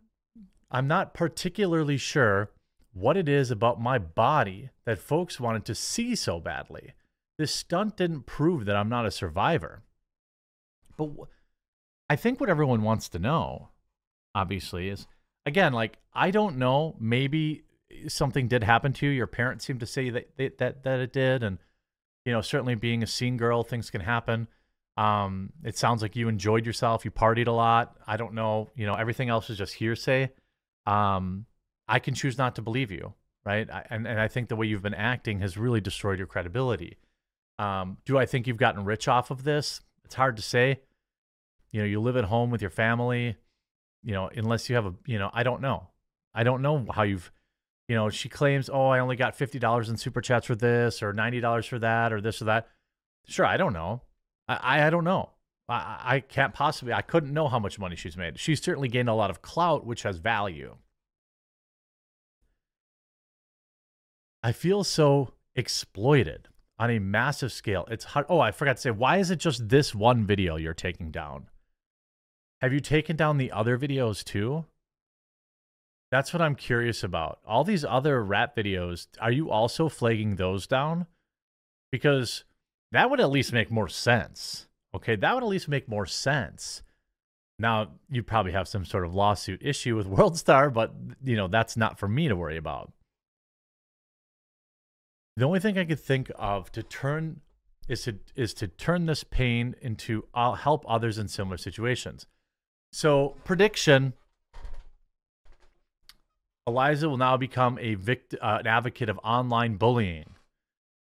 I'm 0.71 0.89
not 0.89 1.15
particularly 1.15 1.97
sure 1.97 2.51
what 2.93 3.17
it 3.17 3.29
is 3.29 3.51
about 3.51 3.81
my 3.81 3.99
body 3.99 4.71
that 4.85 4.99
folks 4.99 5.39
wanted 5.39 5.65
to 5.67 5.75
see 5.75 6.17
so 6.17 6.41
badly. 6.41 6.95
This 7.39 7.55
stunt 7.55 7.97
didn't 7.97 8.27
prove 8.27 8.65
that 8.65 8.77
I'm 8.77 8.89
not 8.89 9.07
a 9.07 9.11
survivor. 9.11 9.83
But 10.97 11.11
I 12.09 12.17
think 12.17 12.41
what 12.41 12.49
everyone 12.49 12.83
wants 12.83 13.09
to 13.11 13.19
know, 13.19 13.69
obviously, 14.35 14.89
is 14.89 15.07
again, 15.45 15.73
like 15.73 15.99
I 16.15 16.31
don't 16.31 16.57
know. 16.57 16.97
Maybe 16.99 17.63
something 18.09 18.49
did 18.49 18.63
happen 18.63 18.93
to 18.95 19.07
you. 19.07 19.13
Your 19.13 19.27
parents 19.27 19.65
seem 19.65 19.79
to 19.79 19.87
say 19.87 20.11
that 20.11 20.59
that 20.59 20.83
that 20.85 21.01
it 21.01 21.13
did, 21.13 21.43
and 21.43 21.59
you 22.25 22.33
know, 22.33 22.41
certainly 22.41 22.75
being 22.75 23.03
a 23.03 23.07
scene 23.07 23.37
girl, 23.37 23.63
things 23.63 23.91
can 23.91 24.01
happen. 24.01 24.49
Um, 24.97 25.53
it 25.65 25.77
sounds 25.77 26.03
like 26.03 26.17
you 26.17 26.29
enjoyed 26.29 26.65
yourself. 26.65 27.05
You 27.05 27.11
partied 27.11 27.49
a 27.49 27.53
lot. 27.53 27.97
I 28.07 28.17
don't 28.17 28.35
know. 28.35 28.71
You 28.75 28.87
know, 28.87 28.95
everything 28.95 29.29
else 29.29 29.51
is 29.51 29.59
just 29.59 29.75
hearsay. 29.75 30.31
Um, 30.87 31.47
I 31.87 31.99
can 31.99 32.15
choose 32.15 32.39
not 32.39 32.55
to 32.57 32.63
believe 32.63 32.91
you, 32.91 33.15
right? 33.45 33.71
I, 33.71 33.85
and 33.91 34.07
and 34.07 34.21
I 34.21 34.29
think 34.29 34.49
the 34.49 34.57
way 34.57 34.67
you've 34.67 34.83
been 34.83 34.95
acting 34.95 35.41
has 35.41 35.57
really 35.57 35.81
destroyed 35.81 36.19
your 36.19 36.27
credibility. 36.27 36.97
Um, 37.59 37.99
do 38.05 38.19
I 38.19 38.27
think 38.27 38.47
you've 38.47 38.57
gotten 38.57 38.85
rich 38.85 39.09
off 39.09 39.31
of 39.31 39.45
this? 39.45 39.81
It's 40.05 40.15
hard 40.15 40.37
to 40.37 40.43
say. 40.43 40.81
You 41.73 41.81
know, 41.81 41.87
you 41.87 42.01
live 42.01 42.17
at 42.17 42.25
home 42.25 42.51
with 42.51 42.63
your 42.63 42.71
family 42.71 43.37
you 44.07 44.13
know, 44.13 44.31
unless 44.35 44.71
you 44.71 44.77
have 44.77 44.87
a, 44.87 44.95
you 45.05 45.19
know, 45.19 45.31
I 45.35 45.43
don't 45.43 45.61
know. 45.61 45.89
I 46.33 46.45
don't 46.45 46.63
know 46.63 46.87
how 46.95 47.03
you've, 47.03 47.33
you 47.89 47.95
know, 47.95 48.11
she 48.11 48.29
claims, 48.29 48.69
oh, 48.73 48.89
I 48.89 48.99
only 48.99 49.17
got 49.17 49.39
$50 49.39 49.89
in 49.89 49.97
super 49.97 50.21
chats 50.21 50.47
for 50.47 50.55
this 50.55 51.03
or 51.03 51.13
$90 51.13 51.69
for 51.69 51.79
that 51.79 52.13
or 52.13 52.21
this 52.21 52.43
or 52.43 52.47
that. 52.47 52.69
Sure, 53.27 53.47
I 53.47 53.57
don't 53.57 53.73
know. 53.73 54.03
I, 54.49 54.87
I 54.87 54.91
don't 54.91 55.05
know. 55.05 55.31
I, 55.69 56.01
I 56.05 56.21
can't 56.21 56.55
possibly, 56.55 56.93
I 56.93 57.03
couldn't 57.03 57.33
know 57.33 57.49
how 57.49 57.59
much 57.59 57.79
money 57.79 57.97
she's 57.97 58.17
made. 58.17 58.39
She's 58.39 58.63
certainly 58.63 58.89
gained 58.89 59.09
a 59.09 59.15
lot 59.15 59.31
of 59.31 59.43
clout, 59.43 59.87
which 59.87 60.03
has 60.03 60.19
value. 60.19 60.77
I 64.43 64.53
feel 64.53 64.85
so 64.85 65.35
exploited 65.55 66.49
on 66.79 66.91
a 66.91 66.99
massive 66.99 67.53
scale. 67.53 67.87
It's 67.91 68.05
hard. 68.05 68.27
Oh, 68.29 68.41
I 68.41 68.53
forgot 68.53 68.77
to 68.77 68.83
say, 68.83 68.91
why 68.91 69.19
is 69.19 69.31
it 69.31 69.41
just 69.41 69.69
this 69.69 69.95
one 69.95 70.27
video 70.27 70.57
you're 70.57 70.75
taking 70.75 71.11
down? 71.11 71.49
Have 72.61 72.73
you 72.73 72.81
taken 72.81 73.17
down 73.17 73.39
the 73.39 73.53
other 73.53 73.79
videos 73.79 74.25
too? 74.25 74.67
That's 76.11 76.33
what 76.33 76.43
I'm 76.43 76.55
curious 76.55 77.03
about. 77.03 77.41
All 77.47 77.65
these 77.65 77.85
other 77.85 78.23
rap 78.23 78.57
videos, 78.57 79.07
are 79.21 79.33
you 79.33 79.51
also 79.51 79.89
flagging 79.89 80.37
those 80.37 80.67
down? 80.67 81.07
Because 81.91 82.45
that 82.93 83.11
would 83.11 83.21
at 83.21 83.31
least 83.31 83.53
make 83.53 83.71
more 83.71 83.89
sense. 83.89 84.69
Okay, 84.95 85.17
that 85.17 85.35
would 85.35 85.43
at 85.43 85.49
least 85.49 85.69
make 85.69 85.89
more 85.89 86.07
sense. 86.07 86.83
Now, 87.59 87.89
you 88.11 88.23
probably 88.23 88.53
have 88.53 88.69
some 88.69 88.85
sort 88.85 89.05
of 89.05 89.15
lawsuit 89.15 89.61
issue 89.63 89.97
with 89.97 90.07
WorldStar, 90.11 90.73
but 90.73 90.95
you 91.25 91.37
know, 91.37 91.49
that's 91.49 91.77
not 91.77 91.99
for 91.99 92.09
me 92.09 92.29
to 92.29 92.37
worry 92.37 92.57
about. 92.57 92.93
The 95.37 95.45
only 95.45 95.61
thing 95.61 95.77
I 95.77 95.85
could 95.85 96.01
think 96.01 96.31
of 96.37 96.73
to 96.73 96.83
turn 96.83 97.41
is 97.89 98.03
to 98.05 98.19
is 98.35 98.55
to 98.55 98.69
turn 98.69 99.07
this 99.07 99.23
pain 99.23 99.75
into 99.81 100.27
I'll 100.35 100.53
uh, 100.53 100.57
help 100.57 100.85
others 100.89 101.19
in 101.19 101.29
similar 101.29 101.57
situations. 101.57 102.27
So, 102.93 103.37
prediction 103.45 104.15
Eliza 106.67 107.09
will 107.09 107.17
now 107.17 107.37
become 107.37 107.79
a 107.79 107.95
vict- 107.95 108.35
uh, 108.35 108.59
an 108.61 108.67
advocate 108.67 109.09
of 109.09 109.19
online 109.23 109.77
bullying 109.77 110.35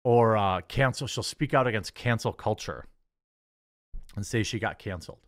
or 0.03 0.38
uh, 0.38 0.62
cancel. 0.62 1.07
She'll 1.07 1.23
speak 1.23 1.53
out 1.53 1.67
against 1.67 1.95
cancel 1.95 2.33
culture 2.33 2.85
and 4.15 4.25
say 4.25 4.43
she 4.43 4.59
got 4.59 4.79
canceled. 4.79 5.27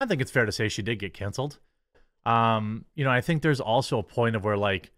I 0.00 0.06
think 0.06 0.20
it's 0.20 0.30
fair 0.30 0.46
to 0.46 0.52
say 0.52 0.68
she 0.68 0.82
did 0.82 0.98
get 0.98 1.14
canceled. 1.14 1.58
Um, 2.26 2.84
you 2.94 3.04
know, 3.04 3.10
I 3.10 3.20
think 3.20 3.42
there's 3.42 3.60
also 3.60 3.98
a 3.98 4.02
point 4.02 4.36
of 4.36 4.44
where 4.44 4.56
like 4.56 4.92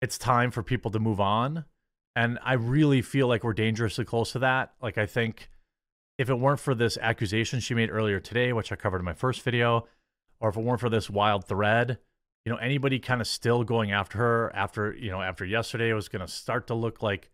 it's 0.00 0.18
time 0.18 0.50
for 0.50 0.62
people 0.62 0.90
to 0.92 0.98
move 0.98 1.20
on. 1.20 1.64
And 2.16 2.38
I 2.44 2.54
really 2.54 3.02
feel 3.02 3.28
like 3.28 3.44
we're 3.44 3.52
dangerously 3.52 4.04
close 4.04 4.32
to 4.32 4.40
that. 4.40 4.72
Like, 4.82 4.98
I 4.98 5.06
think 5.06 5.48
if 6.18 6.28
it 6.28 6.34
weren't 6.34 6.60
for 6.60 6.74
this 6.74 6.98
accusation 7.00 7.60
she 7.60 7.74
made 7.74 7.90
earlier 7.90 8.20
today, 8.20 8.52
which 8.52 8.72
I 8.72 8.76
covered 8.76 8.98
in 8.98 9.04
my 9.04 9.14
first 9.14 9.42
video, 9.42 9.86
or 10.40 10.48
if 10.48 10.56
it 10.56 10.62
weren't 10.62 10.80
for 10.80 10.90
this 10.90 11.08
wild 11.08 11.46
thread, 11.46 11.98
you 12.44 12.52
know, 12.52 12.58
anybody 12.58 12.98
kind 12.98 13.20
of 13.20 13.26
still 13.26 13.64
going 13.64 13.92
after 13.92 14.18
her 14.18 14.52
after, 14.54 14.94
you 14.94 15.10
know, 15.10 15.20
after 15.20 15.44
yesterday 15.44 15.92
was 15.92 16.08
going 16.08 16.24
to 16.24 16.32
start 16.32 16.66
to 16.68 16.74
look 16.74 17.02
like 17.02 17.30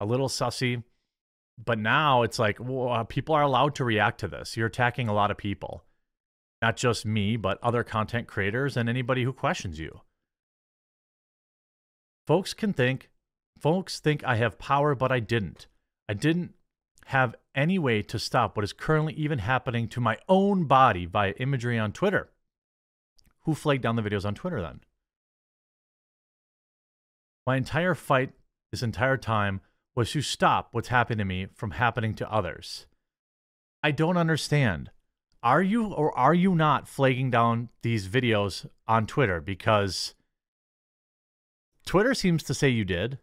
a 0.00 0.06
little 0.06 0.28
sussy. 0.28 0.82
But 1.62 1.78
now 1.78 2.22
it's 2.22 2.38
like, 2.38 2.58
well, 2.60 3.04
people 3.04 3.34
are 3.34 3.42
allowed 3.42 3.74
to 3.76 3.84
react 3.84 4.20
to 4.20 4.28
this. 4.28 4.56
You're 4.56 4.68
attacking 4.68 5.08
a 5.08 5.12
lot 5.12 5.30
of 5.30 5.36
people, 5.36 5.84
not 6.62 6.76
just 6.76 7.04
me, 7.04 7.36
but 7.36 7.58
other 7.62 7.82
content 7.82 8.28
creators 8.28 8.76
and 8.76 8.88
anybody 8.88 9.24
who 9.24 9.32
questions 9.32 9.78
you. 9.78 10.00
Folks 12.26 12.54
can 12.54 12.72
think, 12.72 13.10
folks 13.58 14.00
think 14.00 14.22
I 14.24 14.36
have 14.36 14.58
power, 14.58 14.94
but 14.94 15.10
I 15.10 15.18
didn't. 15.18 15.66
I 16.08 16.14
didn't 16.14 16.54
have 17.06 17.34
any 17.54 17.78
way 17.78 18.02
to 18.02 18.18
stop 18.18 18.56
what 18.56 18.64
is 18.64 18.72
currently 18.72 19.14
even 19.14 19.40
happening 19.40 19.88
to 19.88 20.00
my 20.00 20.16
own 20.28 20.64
body 20.64 21.06
via 21.06 21.32
imagery 21.38 21.78
on 21.78 21.90
Twitter. 21.92 22.30
Who 23.48 23.54
flagged 23.54 23.82
down 23.82 23.96
the 23.96 24.02
videos 24.02 24.26
on 24.26 24.34
Twitter 24.34 24.60
then? 24.60 24.80
My 27.46 27.56
entire 27.56 27.94
fight 27.94 28.32
this 28.70 28.82
entire 28.82 29.16
time 29.16 29.62
was 29.96 30.12
to 30.12 30.20
stop 30.20 30.68
what's 30.72 30.88
happening 30.88 31.16
to 31.16 31.24
me 31.24 31.46
from 31.54 31.70
happening 31.70 32.12
to 32.16 32.30
others. 32.30 32.84
I 33.82 33.90
don't 33.90 34.18
understand. 34.18 34.90
Are 35.42 35.62
you 35.62 35.94
or 35.94 36.14
are 36.14 36.34
you 36.34 36.54
not 36.54 36.86
flagging 36.88 37.30
down 37.30 37.70
these 37.80 38.06
videos 38.06 38.68
on 38.86 39.06
Twitter? 39.06 39.40
Because 39.40 40.14
Twitter 41.86 42.12
seems 42.12 42.42
to 42.42 42.52
say 42.52 42.68
you 42.68 42.84
did. 42.84 43.18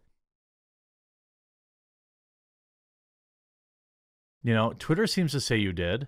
You 4.41 4.55
know, 4.55 4.73
Twitter 4.79 5.05
seems 5.05 5.33
to 5.33 5.39
say 5.39 5.57
you 5.57 5.71
did. 5.71 6.07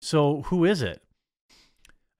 So 0.00 0.42
who 0.42 0.64
is 0.64 0.82
it? 0.82 1.02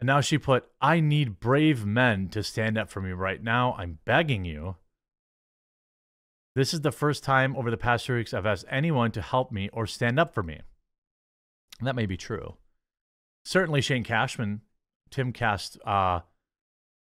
And 0.00 0.06
now 0.06 0.22
she 0.22 0.38
put, 0.38 0.64
I 0.80 1.00
need 1.00 1.40
brave 1.40 1.84
men 1.84 2.28
to 2.30 2.42
stand 2.42 2.78
up 2.78 2.88
for 2.88 3.02
me 3.02 3.12
right 3.12 3.42
now. 3.42 3.74
I'm 3.78 3.98
begging 4.06 4.46
you. 4.46 4.76
This 6.56 6.72
is 6.72 6.80
the 6.80 6.90
first 6.90 7.22
time 7.22 7.54
over 7.54 7.70
the 7.70 7.76
past 7.76 8.06
few 8.06 8.14
weeks 8.14 8.32
I've 8.32 8.46
asked 8.46 8.64
anyone 8.70 9.12
to 9.12 9.20
help 9.20 9.53
me 9.53 9.68
or 9.74 9.86
stand 9.86 10.18
up 10.18 10.32
for 10.32 10.42
me. 10.42 10.61
And 11.78 11.86
that 11.86 11.94
may 11.94 12.07
be 12.07 12.16
true. 12.16 12.57
Certainly, 13.44 13.82
Shane 13.82 14.03
Cashman, 14.03 14.62
Timcast, 15.11 15.76
uh, 15.86 16.20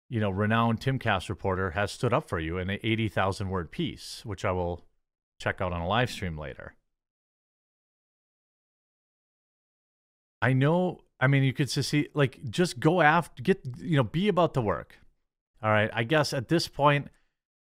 you 0.08 0.20
know, 0.20 0.30
renowned 0.30 0.80
Tim 0.80 0.98
Timcast 0.98 1.28
reporter, 1.28 1.70
has 1.70 1.90
stood 1.90 2.12
up 2.12 2.28
for 2.28 2.38
you 2.38 2.58
in 2.58 2.70
an 2.70 2.78
80,000 2.82 3.50
word 3.50 3.72
piece, 3.72 4.22
which 4.24 4.44
I 4.44 4.52
will 4.52 4.84
check 5.40 5.60
out 5.60 5.72
on 5.72 5.80
a 5.80 5.88
live 5.88 6.10
stream 6.10 6.38
later. 6.38 6.74
I 10.40 10.52
know 10.52 11.00
I 11.24 11.26
mean, 11.26 11.42
you 11.42 11.54
could 11.54 11.70
just 11.70 11.88
see, 11.88 12.08
like, 12.12 12.38
just 12.50 12.78
go 12.78 13.00
after, 13.00 13.42
get, 13.42 13.62
you 13.78 13.96
know, 13.96 14.02
be 14.02 14.28
about 14.28 14.52
the 14.52 14.60
work. 14.60 14.98
All 15.62 15.70
right. 15.70 15.88
I 15.94 16.04
guess 16.04 16.34
at 16.34 16.48
this 16.48 16.68
point, 16.68 17.08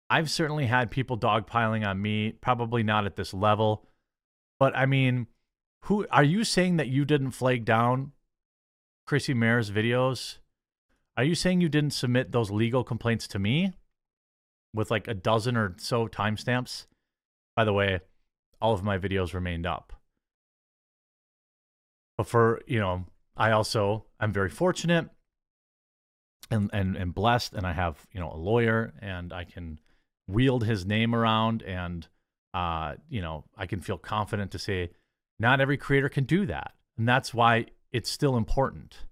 I've 0.09 0.31
certainly 0.31 0.67
had 0.67 0.93
people 0.93 1.19
dogpiling 1.19 1.85
on 1.85 2.01
me, 2.01 2.31
probably 2.41 2.85
not 2.85 3.07
at 3.07 3.17
this 3.17 3.35
level. 3.35 3.89
But 4.61 4.77
I 4.77 4.87
mean, 4.87 5.27
who 5.87 6.07
are 6.13 6.23
you 6.23 6.45
saying 6.45 6.77
that 6.77 6.87
you 6.87 7.05
didn't 7.05 7.33
flag 7.33 7.65
down 7.65 8.13
Chrissie 9.05 9.35
Mayr's 9.35 9.73
videos? 9.73 10.39
Are 11.17 11.25
you 11.25 11.35
saying 11.35 11.61
you 11.61 11.69
didn't 11.69 11.91
submit 11.91 12.31
those 12.31 12.53
legal 12.53 12.85
complaints 12.85 13.27
to 13.29 13.41
me 13.41 13.73
with 14.73 14.93
like 14.93 15.09
a 15.09 15.15
dozen 15.15 15.57
or 15.57 15.75
so 15.79 16.07
timestamps? 16.07 16.87
By 17.57 17.65
the 17.65 17.73
way, 17.73 17.99
all 18.61 18.75
of 18.75 18.85
my 18.85 18.97
videos 18.97 19.35
remained 19.35 19.67
up. 19.67 19.93
But 22.17 22.29
for, 22.29 22.61
you 22.69 22.79
know, 22.79 23.07
I 23.37 23.51
also 23.51 24.07
I'm 24.19 24.33
very 24.33 24.51
fortunate. 24.51 25.09
and, 26.51 26.69
and, 26.73 26.97
and 26.97 27.15
blessed 27.15 27.55
and 27.55 27.67
I 27.67 27.73
have, 27.73 28.07
you 28.13 28.21
know, 28.21 28.33
a 28.33 28.37
lawyer 28.37 28.93
and 29.01 29.33
I 29.33 29.45
can 29.45 29.79
wield 30.29 30.65
his 30.65 30.85
name 30.85 31.15
around 31.15 31.63
and, 31.63 32.09
uh, 32.55 32.95
you 33.09 33.23
know, 33.23 33.45
I 33.57 33.67
can 33.67 33.81
feel 33.81 33.99
confident 33.99 34.51
to 34.53 34.59
say 34.59 34.91
not 35.39 35.61
every 35.61 35.77
creator 35.77 36.09
can 36.09 36.25
do 36.25 36.47
that. 36.47 36.75
And 36.99 37.09
that's 37.09 37.33
why 37.33 37.67
it's 37.93 38.11
still 38.11 38.37
important. 38.37 39.05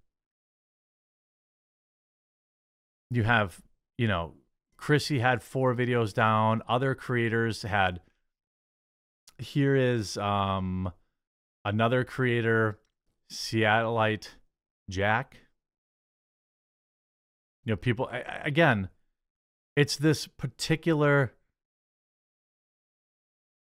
You 3.10 3.22
have, 3.22 3.62
you 3.96 4.08
know, 4.08 4.34
Chrissie 4.76 5.20
had 5.20 5.42
four 5.42 5.74
videos 5.74 6.12
down. 6.12 6.62
Other 6.68 6.94
creators 6.94 7.62
had. 7.62 8.00
Here 9.38 9.76
is 9.76 10.16
um, 10.18 10.92
another 11.64 12.02
creator, 12.02 12.80
Seattleite 13.31 14.29
Jack. 14.91 15.37
You 17.64 17.72
know, 17.72 17.76
people 17.76 18.11
again. 18.43 18.89
It's 19.76 19.97
this 19.97 20.26
particular. 20.26 21.35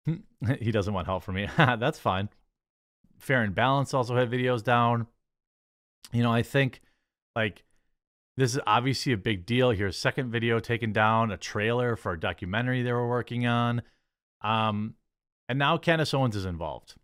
he 0.60 0.72
doesn't 0.72 0.94
want 0.94 1.08
help 1.08 1.24
from 1.24 1.36
me. 1.36 1.48
That's 1.58 2.00
fine. 2.00 2.30
Fair 3.20 3.44
and 3.44 3.54
Balance 3.54 3.94
also 3.94 4.16
had 4.16 4.32
videos 4.32 4.64
down. 4.64 5.08
You 6.12 6.24
know, 6.24 6.32
I 6.34 6.42
think 6.42 6.82
like 7.36 7.64
this 8.38 8.56
is 8.56 8.62
obviously 8.66 9.14
a 9.14 9.18
big 9.18 9.46
deal 9.46 9.72
here. 9.72 9.92
Second 9.92 10.32
video 10.32 10.60
taken 10.60 10.92
down, 10.92 11.32
a 11.32 11.38
trailer 11.38 11.96
for 11.96 12.14
a 12.14 12.20
documentary 12.20 12.82
they 12.82 12.94
were 12.94 13.08
working 13.08 13.46
on. 13.46 13.84
Um, 14.42 14.96
and 15.48 15.60
now 15.60 15.78
Candace 15.78 16.14
Owens 16.14 16.36
is 16.36 16.46
involved. 16.46 16.96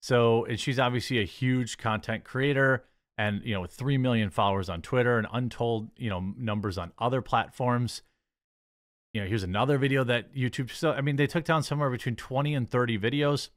So, 0.00 0.44
and 0.44 0.58
she's 0.58 0.78
obviously 0.78 1.18
a 1.20 1.24
huge 1.24 1.78
content 1.78 2.24
creator 2.24 2.84
and, 3.16 3.42
you 3.44 3.52
know, 3.54 3.60
with 3.60 3.72
3 3.72 3.98
million 3.98 4.30
followers 4.30 4.68
on 4.68 4.80
Twitter 4.80 5.18
and 5.18 5.26
untold, 5.32 5.90
you 5.96 6.08
know, 6.08 6.32
numbers 6.36 6.78
on 6.78 6.92
other 6.98 7.20
platforms. 7.20 8.02
You 9.12 9.22
know, 9.22 9.26
here's 9.26 9.42
another 9.42 9.76
video 9.78 10.04
that 10.04 10.34
YouTube, 10.34 10.70
so, 10.70 10.92
I 10.92 11.00
mean, 11.00 11.16
they 11.16 11.26
took 11.26 11.44
down 11.44 11.62
somewhere 11.62 11.90
between 11.90 12.14
20 12.14 12.54
and 12.54 12.70
30 12.70 12.98
videos. 12.98 13.48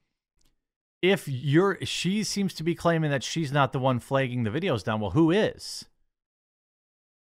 If 1.01 1.27
you're, 1.27 1.77
she 1.83 2.23
seems 2.23 2.53
to 2.55 2.63
be 2.63 2.73
claiming 2.73 3.11
that 3.11 3.23
she's 3.23 3.51
not 3.51 3.71
the 3.71 3.79
one 3.79 3.99
flagging 3.99 4.43
the 4.43 4.49
videos 4.49 4.83
down. 4.83 4.99
Well, 4.99 5.11
who 5.11 5.29
is? 5.31 5.85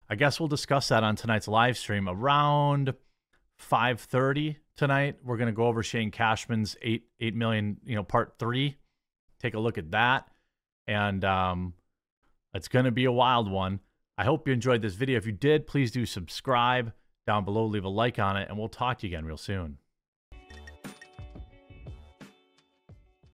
I 0.09 0.15
guess 0.15 0.39
we'll 0.39 0.47
discuss 0.47 0.89
that 0.89 1.03
on 1.03 1.15
tonight's 1.15 1.47
live 1.47 1.77
stream 1.77 2.07
around 2.07 2.93
5:30 3.59 4.57
tonight. 4.75 5.17
We're 5.23 5.37
going 5.37 5.47
to 5.47 5.53
go 5.53 5.65
over 5.65 5.81
Shane 5.81 6.11
Cashman's 6.11 6.75
8 6.81 7.03
8 7.19 7.35
million, 7.35 7.77
you 7.83 7.95
know, 7.95 8.03
part 8.03 8.35
3. 8.37 8.77
Take 9.45 9.53
a 9.53 9.59
look 9.59 9.77
at 9.77 9.91
that. 9.91 10.27
And 10.87 11.23
um 11.23 11.75
it's 12.55 12.67
going 12.67 12.85
to 12.85 12.91
be 12.91 13.05
a 13.05 13.11
wild 13.11 13.51
one. 13.51 13.79
I 14.17 14.23
hope 14.23 14.47
you 14.47 14.53
enjoyed 14.53 14.81
this 14.81 14.95
video. 14.95 15.17
If 15.17 15.27
you 15.27 15.33
did, 15.33 15.67
please 15.67 15.91
do 15.91 16.07
subscribe 16.07 16.93
down 17.27 17.45
below, 17.45 17.65
leave 17.67 17.83
a 17.83 17.89
like 17.89 18.17
on 18.17 18.37
it, 18.37 18.49
and 18.49 18.57
we'll 18.57 18.69
talk 18.69 18.97
to 18.99 19.07
you 19.07 19.13
again 19.13 19.23
real 19.23 19.37
soon. 19.37 19.77